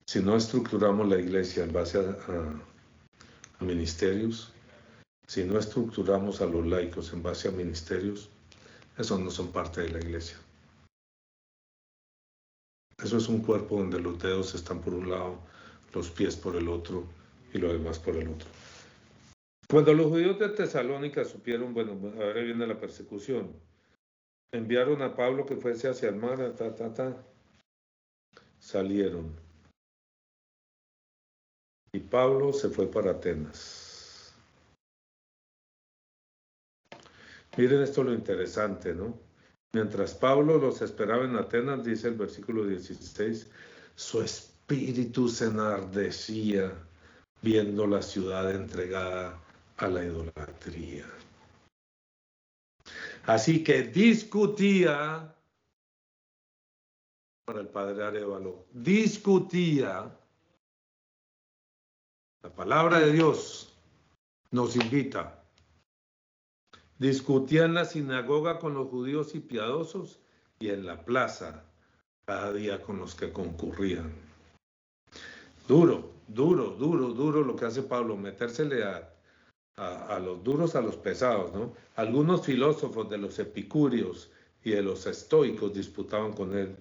Si 0.08 0.22
no 0.22 0.36
estructuramos 0.36 1.08
la 1.08 1.18
iglesia 1.18 1.64
en 1.64 1.74
base 1.74 2.00
a, 2.00 3.64
ministerios, 3.64 4.52
si 5.28 5.44
no 5.46 5.58
estructuramos 5.58 6.42
a 6.42 6.46
los 6.46 6.66
laicos 6.68 7.14
en 7.14 7.24
base 7.24 7.48
a 7.48 7.52
ministerios, 7.52 8.30
esos 8.98 9.20
no 9.20 9.32
son 9.32 9.52
parte 9.52 9.82
de 9.82 9.90
la 9.90 10.00
iglesia. 10.00 10.38
Eso 13.02 13.18
es 13.18 13.28
un 13.28 13.42
cuerpo 13.42 13.78
donde 13.78 14.00
los 14.00 14.22
dedos 14.22 14.54
están 14.54 14.82
por 14.82 14.94
un 14.94 15.10
lado, 15.10 15.40
los 15.94 16.10
pies 16.10 16.36
por 16.36 16.56
el 16.56 16.68
otro 16.68 17.06
y 17.54 17.58
lo 17.58 17.72
demás 17.72 18.00
por 18.00 18.16
el 18.16 18.28
otro. 18.28 18.48
Cuando 19.74 19.92
los 19.96 20.06
judíos 20.06 20.38
de 20.38 20.50
Tesalónica 20.50 21.26
supieron, 21.26 21.74
bueno, 21.74 21.94
ahora 22.22 22.44
viene 22.44 22.68
la 22.68 22.80
persecución, 22.80 23.60
enviaron 24.54 25.02
a 25.02 25.16
Pablo 25.16 25.48
que 25.48 25.56
fuese 25.56 25.90
hacia 25.90 26.10
el 26.10 26.16
mar, 26.16 26.38
ta, 26.56 26.76
ta, 26.76 26.94
ta, 26.94 27.26
salieron. 28.60 29.36
Y 31.92 32.02
Pablo 32.02 32.54
se 32.54 32.70
fue 32.70 32.86
para 32.86 33.14
Atenas. 33.14 34.36
Miren 37.58 37.82
esto 37.82 38.04
lo 38.04 38.14
interesante, 38.14 38.94
¿no? 38.94 39.18
Mientras 39.74 40.14
Pablo 40.14 40.60
los 40.60 40.84
esperaba 40.84 41.26
en 41.26 41.36
Atenas, 41.36 41.84
dice 41.84 42.10
el 42.10 42.16
versículo 42.16 42.68
16, 42.68 43.50
su 43.96 44.22
espíritu 44.22 45.28
se 45.28 45.46
enardecía 45.46 46.72
viendo 47.42 47.88
la 47.88 48.04
ciudad 48.04 48.52
entregada 48.52 49.44
a 49.78 49.88
la 49.88 50.04
idolatría. 50.04 51.06
Así 53.26 53.64
que 53.64 53.84
discutía 53.84 55.34
para 57.46 57.60
el 57.60 57.68
padre 57.68 58.04
Arevalo, 58.04 58.66
discutía. 58.72 60.18
La 62.42 62.50
palabra 62.54 63.00
de 63.00 63.12
Dios 63.12 63.74
nos 64.52 64.76
invita. 64.76 65.44
Discutía 67.00 67.66
en 67.66 67.74
la 67.74 67.86
sinagoga 67.86 68.60
con 68.60 68.74
los 68.74 68.90
judíos 68.90 69.36
y 69.36 69.40
piadosos 69.40 70.20
y 70.60 70.70
en 70.70 70.86
la 70.86 71.04
plaza 71.04 71.66
cada 72.26 72.54
día 72.54 72.82
con 72.82 73.00
los 73.00 73.16
que 73.16 73.34
concurrían. 73.34 74.14
Duro, 75.68 76.12
duro, 76.28 76.72
duro, 76.72 77.10
duro 77.10 77.42
lo 77.42 77.56
que 77.56 77.66
hace 77.66 77.84
Pablo, 77.84 78.16
metérsele 78.16 78.84
a 78.84 79.14
a, 79.76 80.20
los 80.20 80.44
duros, 80.44 80.76
a 80.76 80.82
los 80.82 80.96
pesados, 80.98 81.54
¿no? 81.54 81.74
Algunos 81.96 82.46
filósofos 82.46 83.10
de 83.10 83.18
los 83.18 83.40
epicúreos 83.40 84.30
y 84.64 84.72
de 84.72 84.84
los 84.84 85.06
estoicos 85.08 85.74
disputaban 85.74 86.34
con 86.34 86.56
él 86.56 86.76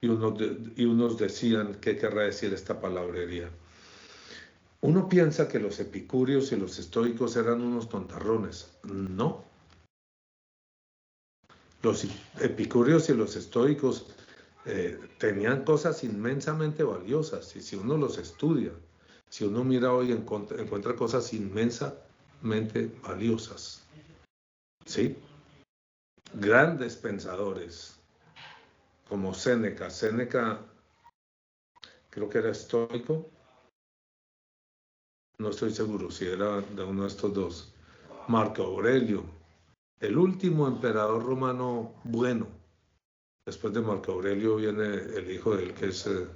y 0.00 0.08
unos, 0.08 0.38
y 0.76 0.84
unos 0.84 1.18
decían 1.18 1.76
qué 1.80 1.96
querrá 1.96 2.22
decir 2.22 2.52
esta 2.52 2.80
palabrería. 2.80 3.50
Uno 4.80 5.08
piensa 5.08 5.48
que 5.48 5.58
los 5.58 5.80
epicúreos 5.80 6.52
y 6.52 6.56
los 6.56 6.78
estoicos 6.78 7.34
eran 7.36 7.62
unos 7.62 7.88
tontarrones. 7.88 8.78
No. 8.84 9.44
Los 11.82 12.06
epicúreos 12.40 13.08
y 13.08 13.14
los 13.14 13.34
estoicos 13.36 14.06
eh, 14.66 14.98
tenían 15.18 15.64
cosas 15.64 16.04
inmensamente 16.04 16.82
valiosas 16.82 17.56
y 17.56 17.62
si 17.62 17.74
uno 17.74 17.96
los 17.96 18.18
estudia, 18.18 18.72
si 19.28 19.44
uno 19.44 19.64
mira 19.64 19.92
hoy 19.92 20.12
encuentra, 20.12 20.60
encuentra 20.60 20.94
cosas 20.94 21.32
valiosas. 22.42 23.84
¿Sí? 24.84 25.16
Grandes 26.34 26.96
pensadores 26.96 27.98
como 29.08 29.34
Séneca. 29.34 29.90
Séneca 29.90 30.60
creo 32.10 32.28
que 32.28 32.38
era 32.38 32.50
estoico. 32.50 33.30
No 35.38 35.50
estoy 35.50 35.72
seguro 35.72 36.10
si 36.10 36.26
era 36.26 36.60
de 36.60 36.84
uno 36.84 37.02
de 37.02 37.08
estos 37.08 37.32
dos. 37.32 37.74
Marco 38.26 38.62
Aurelio, 38.62 39.24
el 40.00 40.18
último 40.18 40.66
emperador 40.66 41.24
romano 41.24 41.94
bueno. 42.04 42.46
Después 43.46 43.72
de 43.72 43.80
Marco 43.80 44.12
Aurelio 44.12 44.56
viene 44.56 44.84
el 44.84 45.30
hijo 45.30 45.56
de 45.56 45.64
él 45.64 45.74
que 45.74 45.86
es 45.86 46.06
eh, 46.06 46.26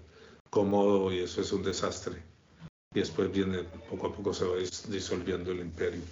cómodo 0.49 1.13
y 1.13 1.19
eso 1.19 1.43
es 1.43 1.53
un 1.53 1.63
desastre. 1.63 2.32
Y 2.95 3.01
después 3.01 3.33
viene, 3.33 3.65
poco 3.89 4.09
a 4.09 4.15
poco 4.15 4.35
se 4.35 4.45
va 4.45 4.57
disolviendo 4.89 5.51
el 5.53 5.61
imperio. 5.61 6.03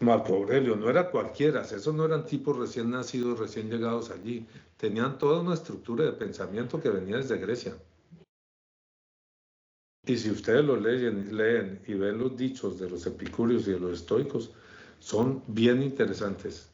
Marco 0.00 0.34
Aurelio 0.34 0.76
no 0.76 0.90
era 0.90 1.10
cualquiera, 1.10 1.62
esos 1.62 1.94
no 1.94 2.04
eran 2.04 2.26
tipos 2.26 2.56
recién 2.56 2.90
nacidos, 2.90 3.38
recién 3.38 3.70
llegados 3.70 4.10
allí. 4.10 4.46
Tenían 4.76 5.18
toda 5.18 5.40
una 5.40 5.54
estructura 5.54 6.04
de 6.04 6.12
pensamiento 6.12 6.80
que 6.80 6.90
venía 6.90 7.16
desde 7.16 7.38
Grecia. 7.38 7.74
Y 10.06 10.16
si 10.18 10.30
ustedes 10.30 10.64
lo 10.64 10.76
leen, 10.76 11.34
leen 11.36 11.82
y 11.86 11.94
ven 11.94 12.18
los 12.18 12.36
dichos 12.36 12.78
de 12.78 12.90
los 12.90 13.06
epicúreos 13.06 13.66
y 13.66 13.72
de 13.72 13.80
los 13.80 14.00
estoicos, 14.00 14.50
son 14.98 15.42
bien 15.46 15.82
interesantes. 15.82 16.68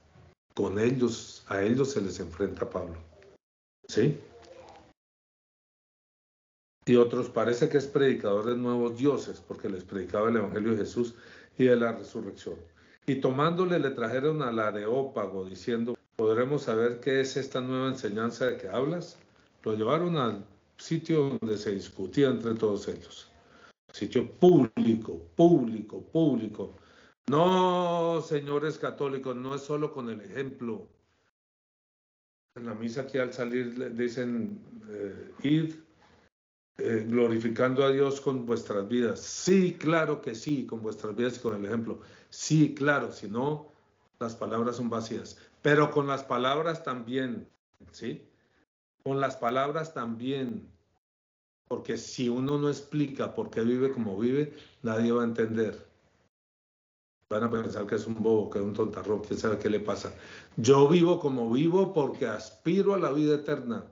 Con 0.55 0.81
ellos, 0.81 1.45
a 1.47 1.63
ellos 1.63 1.93
se 1.93 2.01
les 2.01 2.19
enfrenta 2.19 2.69
Pablo. 2.69 2.97
¿Sí? 3.89 4.19
Y 6.87 6.97
otros 6.97 7.29
parece 7.29 7.69
que 7.69 7.79
es 7.79 7.87
predicador 7.87 8.47
de 8.47 8.57
nuevos 8.57 8.97
dioses, 8.97 9.43
porque 9.47 9.69
les 9.69 9.85
predicaba 9.85 10.31
el 10.31 10.37
Evangelio 10.37 10.73
de 10.73 10.79
Jesús 10.79 11.15
y 11.59 11.65
de 11.65 11.77
la 11.77 11.93
resurrección. 11.93 12.57
Y 13.07 13.17
tomándole 13.17 13.79
le 13.79 13.91
trajeron 13.91 14.43
al 14.43 14.59
areópago, 14.59 15.45
diciendo, 15.45 15.97
¿podremos 16.17 16.63
saber 16.63 17.01
qué 17.01 17.21
es 17.21 17.37
esta 17.37 17.61
nueva 17.61 17.89
enseñanza 17.89 18.47
de 18.47 18.57
que 18.57 18.69
hablas? 18.69 19.19
Lo 19.63 19.75
llevaron 19.75 20.17
al 20.17 20.45
sitio 20.79 21.39
donde 21.41 21.59
se 21.59 21.73
discutía 21.73 22.29
entre 22.29 22.55
todos 22.55 22.89
ellos. 22.89 23.31
Sitio 23.93 24.31
público, 24.31 25.21
público, 25.37 26.03
público. 26.03 26.77
No, 27.29 28.23
señores 28.27 28.79
católicos, 28.79 29.37
no 29.37 29.55
es 29.55 29.63
solo 29.63 29.93
con 29.93 30.09
el 30.09 30.21
ejemplo. 30.21 30.89
En 32.57 32.67
la 32.67 32.75
misa 32.75 33.03
aquí 33.03 33.19
al 33.19 33.33
salir 33.33 33.95
dicen, 33.95 34.61
eh, 34.89 35.33
id 35.43 35.75
eh, 36.83 37.07
glorificando 37.09 37.85
a 37.85 37.91
Dios 37.91 38.21
con 38.21 38.47
vuestras 38.47 38.89
vidas. 38.89 39.21
Sí, 39.21 39.75
claro 39.75 40.21
que 40.21 40.35
sí, 40.35 40.67
con 40.67 40.83
vuestras 40.83 41.15
vidas 41.15 41.37
y 41.37 41.41
con 41.41 41.57
el 41.57 41.65
ejemplo. 41.65 42.01
Sí, 42.31 42.75
claro, 42.75 43.13
si 43.13 43.29
no, 43.29 43.73
las 44.19 44.35
palabras 44.35 44.77
son 44.77 44.91
vacías. 44.91 45.39
Pero 45.63 45.91
con 45.91 46.07
las 46.07 46.25
palabras 46.25 46.83
también, 46.85 47.49
¿sí? 47.93 48.27
Con 49.03 49.21
las 49.21 49.37
palabras 49.37 49.95
también. 49.95 50.69
Porque 51.69 51.97
si 51.97 52.29
uno 52.29 52.59
no 52.59 52.69
explica 52.69 53.35
por 53.35 53.51
qué 53.51 53.61
vive 53.63 53.93
como 53.93 54.19
vive, 54.19 54.53
nadie 54.83 55.13
va 55.13 55.23
a 55.23 55.27
entender. 55.27 55.87
Van 57.29 57.45
a 57.45 57.51
pensar 57.51 57.87
que 57.87 57.95
es 57.95 58.07
un 58.07 58.21
bobo, 58.21 58.51
que 58.51 58.59
es 58.59 58.65
un 58.65 58.75
tontarrón, 58.75 59.21
quién 59.21 59.39
sabe 59.39 59.59
qué 59.59 59.71
le 59.71 59.79
pasa. 59.79 60.13
Yo 60.57 60.89
vivo 60.89 61.21
como 61.21 61.51
vivo 61.51 61.93
porque 61.93 62.27
aspiro 62.27 62.95
a 62.95 62.99
la 62.99 63.13
vida 63.13 63.37
eterna. 63.37 63.85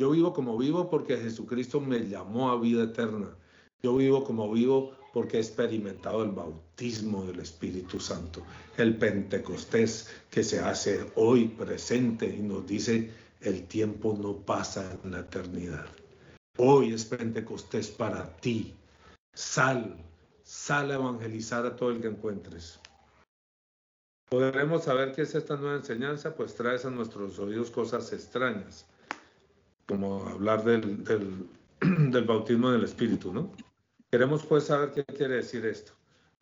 Yo 0.00 0.10
vivo 0.10 0.32
como 0.32 0.56
vivo 0.56 0.88
porque 0.88 1.16
Jesucristo 1.16 1.80
me 1.80 2.08
llamó 2.08 2.52
a 2.52 2.60
vida 2.60 2.84
eterna. 2.84 3.36
Yo 3.82 3.96
vivo 3.96 4.22
como 4.22 4.48
vivo 4.52 4.96
porque 5.12 5.38
he 5.38 5.40
experimentado 5.40 6.22
el 6.22 6.30
bautismo 6.30 7.24
del 7.24 7.40
Espíritu 7.40 7.98
Santo, 7.98 8.44
el 8.76 8.96
Pentecostés 8.96 10.08
que 10.30 10.44
se 10.44 10.60
hace 10.60 11.04
hoy 11.16 11.48
presente 11.48 12.26
y 12.26 12.42
nos 12.42 12.64
dice, 12.64 13.10
el 13.40 13.66
tiempo 13.66 14.16
no 14.16 14.36
pasa 14.36 14.96
en 15.02 15.10
la 15.10 15.20
eternidad. 15.20 15.86
Hoy 16.58 16.92
es 16.92 17.04
Pentecostés 17.04 17.88
para 17.88 18.36
ti. 18.36 18.76
Sal, 19.34 19.96
sal 20.44 20.92
a 20.92 20.94
evangelizar 20.94 21.66
a 21.66 21.74
todo 21.74 21.90
el 21.90 22.00
que 22.00 22.06
encuentres. 22.06 22.78
¿Podremos 24.30 24.84
saber 24.84 25.12
qué 25.12 25.22
es 25.22 25.34
esta 25.34 25.56
nueva 25.56 25.76
enseñanza? 25.76 26.36
Pues 26.36 26.54
traes 26.54 26.84
a 26.84 26.90
nuestros 26.90 27.36
oídos 27.40 27.72
cosas 27.72 28.12
extrañas 28.12 28.86
como 29.88 30.28
hablar 30.28 30.62
del, 30.64 31.02
del, 31.80 32.24
bautismo 32.24 32.70
del 32.70 32.84
Espíritu, 32.84 33.32
¿no? 33.32 33.50
Queremos 34.10 34.44
pues 34.44 34.64
saber 34.64 34.92
qué 34.92 35.04
quiere 35.04 35.36
decir 35.36 35.64
esto, 35.66 35.92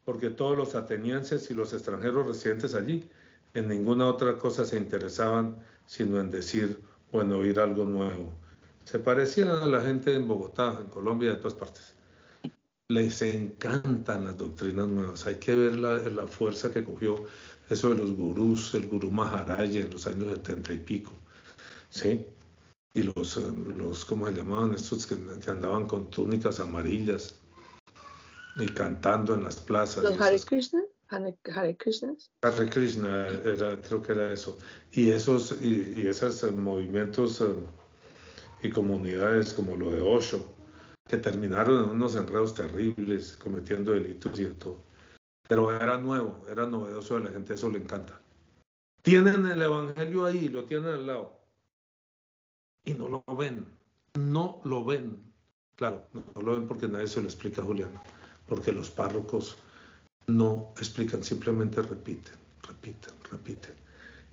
porque 0.05 0.31
todos 0.31 0.57
los 0.57 0.75
atenienses 0.75 1.51
y 1.51 1.55
los 1.55 1.73
extranjeros 1.73 2.27
residentes 2.27 2.75
allí 2.75 3.09
en 3.55 3.69
ninguna 3.69 4.07
otra 4.07 4.37
cosa 4.37 4.65
se 4.65 4.77
interesaban 4.77 5.57
sino 5.87 6.21
en 6.21 6.31
decir 6.31 6.81
o 7.13 7.23
en 7.23 7.33
oír 7.33 7.61
algo 7.61 7.85
nuevo. 7.85 8.33
Se 8.85 8.99
parecían 8.99 9.49
a 9.49 9.67
la 9.67 9.81
gente 9.81 10.15
en 10.15 10.27
Bogotá, 10.27 10.79
en 10.81 10.89
Colombia 10.89 11.31
de 11.31 11.37
todas 11.37 11.55
partes. 11.55 11.95
Les 12.89 13.23
encantan 13.23 14.25
las 14.25 14.37
doctrinas 14.37 14.87
nuevas. 14.87 15.27
Hay 15.27 15.37
que 15.37 15.55
ver 15.55 15.77
la, 15.77 15.99
la 15.99 16.27
fuerza 16.27 16.71
que 16.71 16.85
cogió 16.85 17.25
eso 17.69 17.91
de 17.91 17.97
los 17.97 18.13
gurús, 18.13 18.75
el 18.75 18.87
gurú 18.87 19.11
Maharaj 19.11 19.75
en 19.75 19.91
los 19.91 20.07
años 20.07 20.33
setenta 20.35 20.73
y 20.73 20.79
pico. 20.79 21.13
¿Sí? 21.89 22.27
Y 22.97 23.03
los, 23.03 23.37
eh, 23.37 23.43
los 23.77 24.07
¿cómo 24.07 24.27
se 24.27 24.33
llamaban? 24.33 24.75
Estos 24.75 25.07
que, 25.07 25.17
andaban 25.51 25.87
con 25.87 26.09
túnicas 26.09 26.61
amarillas 26.61 27.39
y 28.57 28.67
cantando 28.69 29.35
en 29.35 29.45
las 29.45 29.57
plazas. 29.57 30.03
¿Los 30.03 30.19
Hare 30.19 30.41
Krishna? 30.41 30.83
Hare, 31.09 31.77
Krishna? 31.77 32.15
Hare 32.41 32.71
Krishna, 32.71 33.29
era, 33.45 33.79
creo 33.83 34.01
que 34.01 34.13
era 34.13 34.33
eso. 34.33 34.57
Y 34.93 35.11
esos, 35.11 35.61
y, 35.61 36.07
esos 36.07 36.43
eh, 36.43 36.51
movimientos 36.51 37.43
eh, 37.43 37.55
y 38.63 38.71
comunidades 38.71 39.53
como 39.53 39.77
lo 39.77 39.91
de 39.91 40.01
Osho, 40.01 40.43
que 41.07 41.19
terminaron 41.19 41.85
en 41.85 41.91
unos 41.91 42.17
enredos 42.17 42.55
terribles, 42.55 43.37
cometiendo 43.37 43.93
delitos 43.93 44.41
y 44.41 44.47
todo. 44.47 44.79
Pero 45.47 45.71
era 45.71 45.99
nuevo, 45.99 46.41
era 46.51 46.67
novedoso 46.67 47.17
a 47.17 47.21
la 47.21 47.31
gente, 47.31 47.55
eso 47.55 47.71
le 47.71 47.79
encanta. 47.79 48.19
Tienen 49.03 49.45
el 49.47 49.61
Evangelio 49.61 50.25
ahí, 50.25 50.49
lo 50.49 50.65
tienen 50.65 50.89
al 50.89 51.07
lado 51.07 51.36
y 52.87 52.95
no 52.95 53.09
lo 53.09 53.37
ven, 53.37 53.67
no 54.15 54.63
lo 54.65 54.85
ven. 54.85 55.23
Claro, 55.75 56.07
no 56.15 56.41
lo 56.41 56.53
ven 56.53 56.67
porque 56.67 56.89
nadie 56.89 57.07
se 57.07 57.21
lo 57.21 57.27
explica 57.27 57.61
a 57.61 57.65
Julián, 57.65 57.91
porque 58.49 58.73
los 58.73 58.91
párrocos 58.91 59.59
no 60.27 60.73
explican, 60.79 61.23
simplemente 61.23 61.83
repiten, 61.83 62.35
repiten, 62.63 63.13
repiten. 63.31 63.75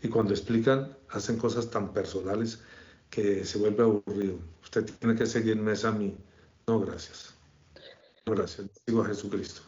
Y 0.01 0.07
cuando 0.07 0.33
explican, 0.33 0.95
hacen 1.09 1.37
cosas 1.37 1.69
tan 1.69 1.91
personales 1.91 2.61
que 3.09 3.43
se 3.43 3.57
vuelve 3.57 3.83
aburrido. 3.83 4.37
Usted 4.61 4.85
tiene 4.99 5.15
que 5.15 5.25
seguirme 5.25 5.73
a 5.83 5.91
mí. 5.91 6.15
No, 6.67 6.79
gracias. 6.79 7.35
No, 8.25 8.33
gracias. 8.33 8.69
Digo 8.85 9.01
a 9.01 9.07
Jesucristo. 9.07 9.61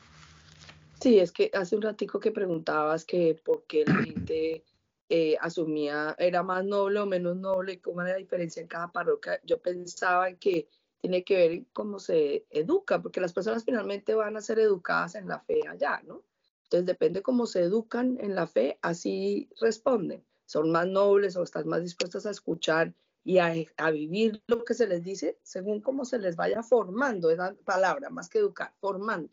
Sí, 1.01 1.19
es 1.19 1.31
que 1.31 1.51
hace 1.53 1.75
un 1.75 1.81
ratico 1.81 2.19
que 2.19 2.31
preguntabas 2.31 3.05
que 3.05 3.39
por 3.43 3.65
qué 3.67 3.83
la 3.85 3.95
gente 3.95 4.63
eh, 5.09 5.37
asumía, 5.39 6.15
era 6.17 6.41
más 6.41 6.65
noble 6.65 6.99
o 6.99 7.05
menos 7.05 7.37
noble, 7.37 7.79
cómo 7.79 8.01
era 8.01 8.11
la 8.11 8.17
diferencia 8.17 8.61
en 8.61 8.67
cada 8.67 8.91
parroquia. 8.91 9.39
Yo 9.43 9.61
pensaba 9.61 10.33
que 10.33 10.67
tiene 10.99 11.23
que 11.23 11.35
ver 11.35 11.65
cómo 11.73 11.99
se 11.99 12.45
educa, 12.49 13.01
porque 13.01 13.21
las 13.21 13.33
personas 13.33 13.63
finalmente 13.63 14.15
van 14.15 14.35
a 14.37 14.41
ser 14.41 14.59
educadas 14.59 15.13
en 15.15 15.27
la 15.27 15.39
fe 15.39 15.61
allá, 15.67 16.01
¿no? 16.05 16.23
Entonces 16.63 16.87
depende 16.87 17.21
cómo 17.21 17.45
se 17.45 17.61
educan 17.61 18.17
en 18.19 18.33
la 18.33 18.47
fe, 18.47 18.79
así 18.81 19.49
responden. 19.61 20.25
Son 20.45 20.71
más 20.71 20.87
nobles 20.87 21.35
o 21.35 21.43
están 21.43 21.67
más 21.67 21.83
dispuestas 21.83 22.25
a 22.25 22.31
escuchar 22.31 22.93
y 23.23 23.37
a, 23.37 23.53
a, 23.77 23.91
vivir 23.91 24.41
lo 24.47 24.63
que 24.65 24.73
se 24.73 24.87
les 24.87 25.03
dice 25.03 25.37
según 25.43 25.81
cómo 25.81 26.05
se 26.05 26.17
les 26.17 26.35
vaya 26.35 26.63
formando, 26.63 27.29
esa 27.29 27.55
palabra, 27.65 28.09
más 28.09 28.29
que 28.29 28.39
educar, 28.39 28.73
formando, 28.79 29.29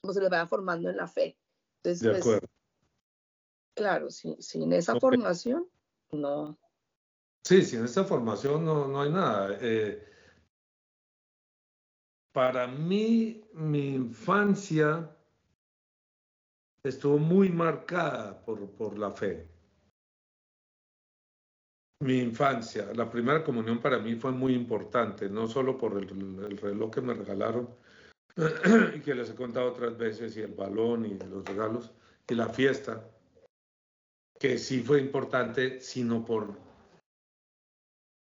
cómo 0.00 0.12
se 0.12 0.20
les 0.20 0.30
vaya 0.30 0.46
formando 0.46 0.90
en 0.90 0.96
la 0.96 1.06
fe. 1.06 1.36
Entonces, 1.76 2.00
de 2.00 2.10
pues, 2.10 2.20
acuerdo. 2.22 2.48
Claro, 3.78 4.10
sin, 4.10 4.72
esa 4.72 4.98
formación, 4.98 5.66
no. 6.10 6.58
Sí, 7.44 7.62
sin 7.62 7.84
esa 7.84 8.02
formación 8.04 8.64
no, 8.64 8.88
no 8.88 9.02
hay 9.02 9.10
nada. 9.10 9.56
Eh, 9.60 10.04
para 12.32 12.66
mí, 12.66 13.40
mi 13.52 13.94
infancia 13.94 15.08
estuvo 16.82 17.18
muy 17.18 17.50
marcada 17.50 18.44
por, 18.44 18.68
por 18.72 18.98
la 18.98 19.12
fe. 19.12 19.48
mi 22.00 22.18
infancia, 22.18 22.92
la 22.94 23.10
primera 23.10 23.42
comunión 23.42 23.80
para 23.80 23.98
mí 23.98 24.14
fue 24.14 24.30
muy 24.30 24.54
importante, 24.54 25.28
no 25.28 25.48
solo 25.48 25.76
por 25.76 25.98
el, 25.98 26.56
reloj 26.58 26.90
que 26.92 27.00
me 27.00 27.14
regalaron 27.14 27.68
y 28.94 29.00
que 29.00 29.14
les 29.14 29.30
he 29.30 29.34
contado 29.34 29.70
otras 29.70 29.96
veces, 29.98 30.36
y 30.36 30.42
el 30.42 30.54
balón 30.54 31.06
y 31.06 31.18
los 31.18 31.44
regalos, 31.44 31.92
y 32.28 32.34
la 32.34 32.48
fiesta, 32.48 33.04
que 34.38 34.58
sí 34.58 34.82
fue 34.82 35.00
importante, 35.00 35.80
sino 35.80 36.24
por 36.24 36.54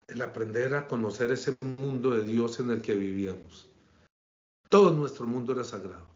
el 0.09 0.23
aprender 0.23 0.75
a 0.75 0.87
conocer 0.87 1.31
ese 1.33 1.57
mundo 1.61 2.11
de 2.11 2.25
Dios 2.25 2.61
en 2.61 2.71
el 2.71 2.81
que 2.81 2.95
vivíamos. 2.95 3.69
Todo 4.69 4.91
nuestro 4.93 5.27
mundo 5.27 5.53
era 5.53 5.65
sagrado. 5.65 6.07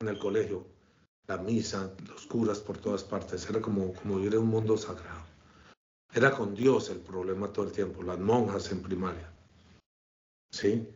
En 0.00 0.08
el 0.08 0.18
colegio, 0.18 0.66
la 1.26 1.38
misa, 1.38 1.92
los 2.06 2.26
curas 2.26 2.60
por 2.60 2.78
todas 2.78 3.02
partes, 3.02 3.48
era 3.48 3.60
como, 3.60 3.92
como 3.94 4.16
vivir 4.16 4.34
en 4.34 4.40
un 4.40 4.48
mundo 4.48 4.76
sagrado. 4.76 5.24
Era 6.12 6.30
con 6.30 6.54
Dios 6.54 6.90
el 6.90 6.98
problema 6.98 7.52
todo 7.52 7.66
el 7.66 7.72
tiempo, 7.72 8.02
las 8.02 8.18
monjas 8.18 8.70
en 8.70 8.82
primaria. 8.82 9.32
¿Sí? 10.52 10.86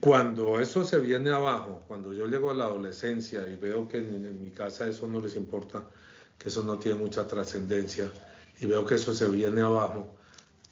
Cuando 0.00 0.60
eso 0.60 0.84
se 0.84 0.98
viene 0.98 1.30
abajo, 1.30 1.82
cuando 1.88 2.12
yo 2.12 2.26
llego 2.26 2.50
a 2.50 2.54
la 2.54 2.64
adolescencia 2.64 3.48
y 3.48 3.56
veo 3.56 3.88
que 3.88 3.98
en, 3.98 4.42
mi 4.42 4.50
casa 4.50 4.86
eso 4.86 5.08
no 5.08 5.20
les 5.20 5.36
importa, 5.36 5.88
que 6.38 6.48
eso 6.48 6.62
no 6.62 6.78
tiene 6.78 6.98
mucha 6.98 7.26
trascendencia, 7.26 8.10
y 8.60 8.66
veo 8.66 8.84
que 8.86 8.94
eso 8.94 9.14
se 9.14 9.28
viene 9.28 9.60
abajo, 9.60 10.14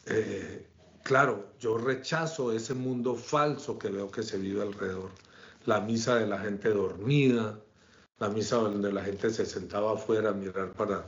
eh, 0.07 0.67
claro, 1.03 1.53
yo 1.61 1.79
rechazo 1.79 2.53
ese 2.53 2.75
mundo 2.75 3.15
falso 3.15 3.79
que 3.79 3.89
veo 3.89 4.11
que 4.11 4.23
se 4.23 4.39
vive 4.39 4.63
alrededor. 4.63 5.11
La 5.67 5.81
misa 5.81 6.17
de 6.17 6.27
la 6.27 6.39
gente 6.39 6.71
dormida, 6.71 7.59
la 8.19 8.29
misa 8.29 8.57
donde 8.57 8.93
la 8.93 9.03
gente 9.03 9.31
se 9.31 9.47
sentaba 9.47 9.93
afuera 9.93 10.31
a 10.31 10.33
mirar 10.33 10.73
para, 10.73 11.07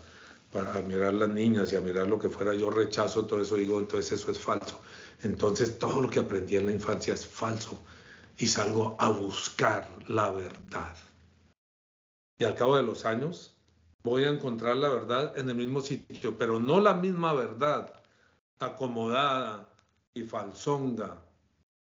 para 0.52 0.80
mirar 0.82 1.14
las 1.14 1.28
niñas 1.28 1.72
y 1.72 1.76
a 1.76 1.80
mirar 1.80 2.06
lo 2.08 2.18
que 2.18 2.28
fuera, 2.28 2.54
yo 2.54 2.70
rechazo 2.70 3.26
todo 3.26 3.42
eso, 3.42 3.56
digo, 3.56 3.78
entonces 3.78 4.20
eso 4.20 4.30
es 4.30 4.38
falso. 4.38 4.80
Entonces 5.22 5.78
todo 5.78 6.02
lo 6.02 6.10
que 6.10 6.20
aprendí 6.20 6.56
en 6.56 6.66
la 6.66 6.72
infancia 6.72 7.14
es 7.14 7.26
falso 7.26 7.78
y 8.38 8.46
salgo 8.46 8.96
a 8.98 9.08
buscar 9.08 9.88
la 10.08 10.30
verdad. 10.30 10.94
Y 12.38 12.44
al 12.44 12.54
cabo 12.54 12.76
de 12.76 12.82
los 12.82 13.06
años 13.06 13.55
voy 14.06 14.22
a 14.22 14.30
encontrar 14.30 14.76
la 14.76 14.88
verdad 14.88 15.36
en 15.36 15.50
el 15.50 15.56
mismo 15.56 15.80
sitio, 15.80 16.38
pero 16.38 16.60
no 16.60 16.80
la 16.80 16.94
misma 16.94 17.32
verdad, 17.32 17.92
acomodada 18.60 19.68
y 20.14 20.22
falsonga, 20.22 21.16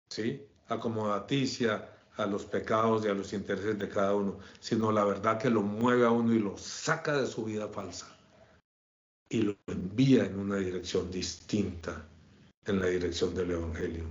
¿sí? 0.09 0.47
Acomodaticia 0.69 1.89
a 2.17 2.27
los 2.27 2.45
pecados 2.45 3.05
y 3.05 3.09
a 3.09 3.15
los 3.15 3.33
intereses 3.33 3.77
de 3.77 3.89
cada 3.89 4.15
uno, 4.15 4.39
sino 4.61 4.93
la 4.93 5.05
verdad 5.05 5.37
que 5.37 5.51
lo 5.51 5.63
mueve 5.63 6.07
a 6.07 6.11
uno 6.11 6.33
y 6.33 6.39
lo 6.39 6.57
saca 6.57 7.17
de 7.17 7.27
su 7.27 7.45
vida 7.45 7.67
falsa 7.67 8.07
y 9.29 9.43
lo 9.43 9.57
envía 9.67 10.25
en 10.25 10.39
una 10.39 10.59
dirección 10.59 11.11
distinta, 11.11 12.07
en 12.67 12.79
la 12.79 12.87
dirección 12.87 13.35
del 13.35 13.51
Evangelio. 13.51 14.05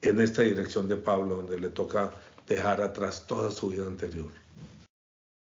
En 0.00 0.18
esta 0.20 0.42
dirección 0.42 0.88
de 0.88 0.96
Pablo, 0.96 1.36
donde 1.36 1.60
le 1.60 1.68
toca 1.68 2.10
dejar 2.46 2.80
atrás 2.80 3.26
toda 3.26 3.50
su 3.50 3.68
vida 3.68 3.86
anterior. 3.86 4.45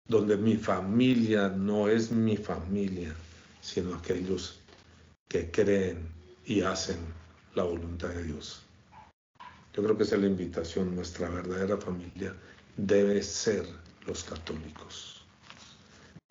Donde 0.07 0.37
mi 0.37 0.57
familia 0.57 1.49
no 1.49 1.89
es 1.89 2.11
mi 2.11 2.37
familia, 2.37 3.15
sino 3.61 3.95
aquellos 3.95 4.61
que 5.29 5.51
creen 5.51 6.09
y 6.45 6.61
hacen 6.61 6.99
la 7.55 7.63
voluntad 7.63 8.09
de 8.09 8.25
Dios. 8.25 8.63
Yo 9.73 9.83
creo 9.83 9.97
que 9.97 10.03
esa 10.03 10.17
es 10.17 10.21
la 10.21 10.29
invitación. 10.29 10.95
Nuestra 10.95 11.29
verdadera 11.29 11.79
familia 11.79 12.35
debe 12.77 13.23
ser 13.23 13.67
los 14.07 14.23
católicos 14.25 15.15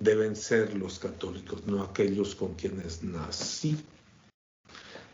deben 0.04 0.36
ser 0.36 0.76
los 0.76 1.00
católicos, 1.00 1.66
no 1.66 1.82
aquellos 1.82 2.36
con 2.36 2.56
quienes 2.56 3.04
nací, 3.04 3.78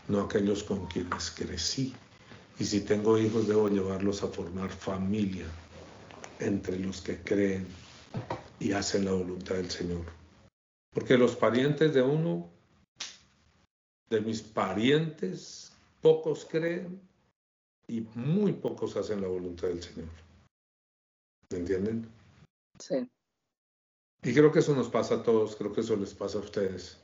no 0.08 0.22
aquellos 0.22 0.63
con 0.63 0.88
quienes 0.88 1.32
crecí. 1.32 1.93
Y 2.58 2.65
si 2.65 2.82
tengo 2.82 3.17
hijos, 3.17 3.48
debo 3.48 3.69
llevarlos 3.69 4.24
a 4.24 4.28
formar 4.28 4.69
familia 4.69 5.45
entre 6.39 6.80
los 6.80 7.02
que 7.02 7.17
creen 7.17 7.67
y 8.60 8.74
hacen 8.74 9.06
la 9.06 9.12
voluntad 9.12 9.56
del 9.56 9.69
Señor. 9.69 10.06
Porque 10.91 11.17
los 11.17 11.36
parientes 11.36 11.93
de 11.93 12.02
uno, 12.02 12.50
de 14.10 14.22
mis 14.22 14.41
parientes, 14.41 15.72
pocos 16.02 16.45
creen 16.45 17.00
y 17.88 18.02
muy 18.15 18.54
pocos 18.54 18.95
hacen 18.98 19.22
la 19.22 19.28
voluntad 19.28 19.67
del 19.67 19.82
Señor. 19.82 20.10
¿Me 21.52 21.60
entienden? 21.60 22.10
Sí. 22.80 23.08
Y 24.24 24.34
creo 24.34 24.52
que 24.52 24.60
eso 24.60 24.76
nos 24.76 24.89
pasa 24.89 25.15
a 25.15 25.24
todos, 25.24 25.56
creo 25.56 25.72
que 25.72 25.82
eso 25.82 25.95
les 25.95 26.13
pasa 26.13 26.38
a 26.38 26.41
ustedes. 26.41 26.98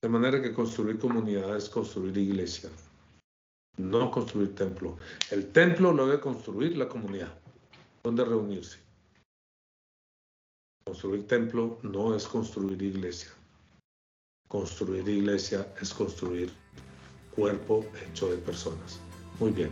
De 0.00 0.08
manera 0.08 0.40
que 0.40 0.54
construir 0.54 0.98
comunidad 0.98 1.56
es 1.56 1.68
construir 1.68 2.16
iglesia, 2.16 2.70
no 3.76 4.10
construir 4.10 4.54
templo. 4.54 4.96
El 5.30 5.52
templo 5.52 5.92
lo 5.92 6.06
debe 6.06 6.20
construir 6.20 6.76
la 6.78 6.88
comunidad, 6.88 7.38
donde 8.02 8.24
reunirse. 8.24 8.78
Construir 10.84 11.26
templo 11.26 11.78
no 11.82 12.16
es 12.16 12.26
construir 12.26 12.82
iglesia. 12.82 13.30
Construir 14.48 15.08
iglesia 15.08 15.66
es 15.80 15.94
construir 15.94 16.50
cuerpo 17.34 17.84
hecho 18.04 18.30
de 18.30 18.38
personas. 18.38 19.00
Muy 19.38 19.50
bien. 19.52 19.70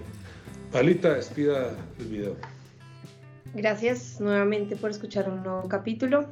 Palita, 0.71 1.15
despida 1.15 1.77
el 1.99 2.07
video. 2.07 2.37
Gracias 3.55 4.21
nuevamente 4.21 4.77
por 4.77 4.91
escuchar 4.91 5.29
un 5.29 5.43
nuevo 5.43 5.69
capítulo. 5.69 6.27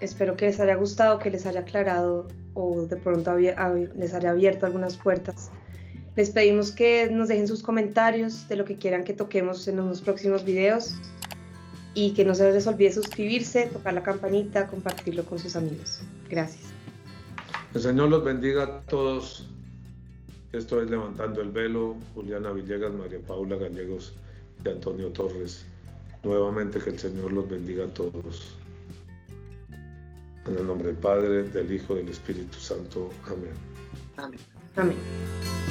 Espero 0.00 0.36
que 0.36 0.46
les 0.46 0.58
haya 0.58 0.74
gustado, 0.74 1.18
que 1.18 1.30
les 1.30 1.46
haya 1.46 1.60
aclarado 1.60 2.26
o 2.54 2.82
de 2.82 2.96
pronto 2.96 3.36
les 3.36 4.14
haya 4.14 4.30
abierto 4.30 4.66
algunas 4.66 4.96
puertas. 4.96 5.50
Les 6.16 6.30
pedimos 6.30 6.72
que 6.72 7.08
nos 7.10 7.28
dejen 7.28 7.46
sus 7.46 7.62
comentarios 7.62 8.48
de 8.48 8.56
lo 8.56 8.64
que 8.64 8.76
quieran 8.76 9.04
que 9.04 9.12
toquemos 9.12 9.68
en 9.68 9.76
los 9.76 10.00
próximos 10.00 10.44
videos 10.44 10.94
y 11.94 12.12
que 12.12 12.24
no 12.24 12.34
se 12.34 12.50
les 12.52 12.66
olvide 12.66 12.92
suscribirse, 12.92 13.66
tocar 13.66 13.94
la 13.94 14.02
campanita, 14.02 14.66
compartirlo 14.66 15.24
con 15.24 15.38
sus 15.38 15.56
amigos. 15.56 16.00
Gracias. 16.28 16.64
El 17.74 17.82
Señor 17.82 18.08
los 18.08 18.24
bendiga 18.24 18.64
a 18.64 18.80
todos. 18.82 19.46
Esto 20.52 20.82
es 20.82 20.90
Levantando 20.90 21.40
el 21.40 21.50
Velo, 21.50 21.96
Juliana 22.14 22.50
Villegas, 22.52 22.92
María 22.92 23.18
Paula 23.20 23.56
Gallegos 23.56 24.12
y 24.64 24.68
Antonio 24.68 25.08
Torres. 25.08 25.64
Nuevamente 26.22 26.78
que 26.78 26.90
el 26.90 26.98
Señor 26.98 27.32
los 27.32 27.48
bendiga 27.48 27.86
a 27.86 27.88
todos. 27.88 28.54
En 30.46 30.58
el 30.58 30.66
nombre 30.66 30.88
del 30.88 30.96
Padre, 30.96 31.44
del 31.44 31.72
Hijo 31.72 31.94
y 31.94 31.98
del 31.98 32.08
Espíritu 32.10 32.58
Santo. 32.58 33.10
Amén. 33.26 33.54
Amén. 34.16 34.40
Amén. 34.76 35.61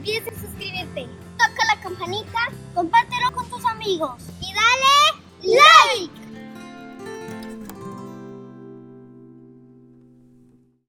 olvides 0.00 0.24
de 0.24 0.30
suscribirte, 0.30 1.06
toca 1.36 1.66
la 1.66 1.80
campanita, 1.82 2.38
compártelo 2.74 3.32
con 3.32 3.50
tus 3.50 3.64
amigos 3.66 4.14
y 4.40 4.54
dale 4.54 5.56
like. 5.98 6.19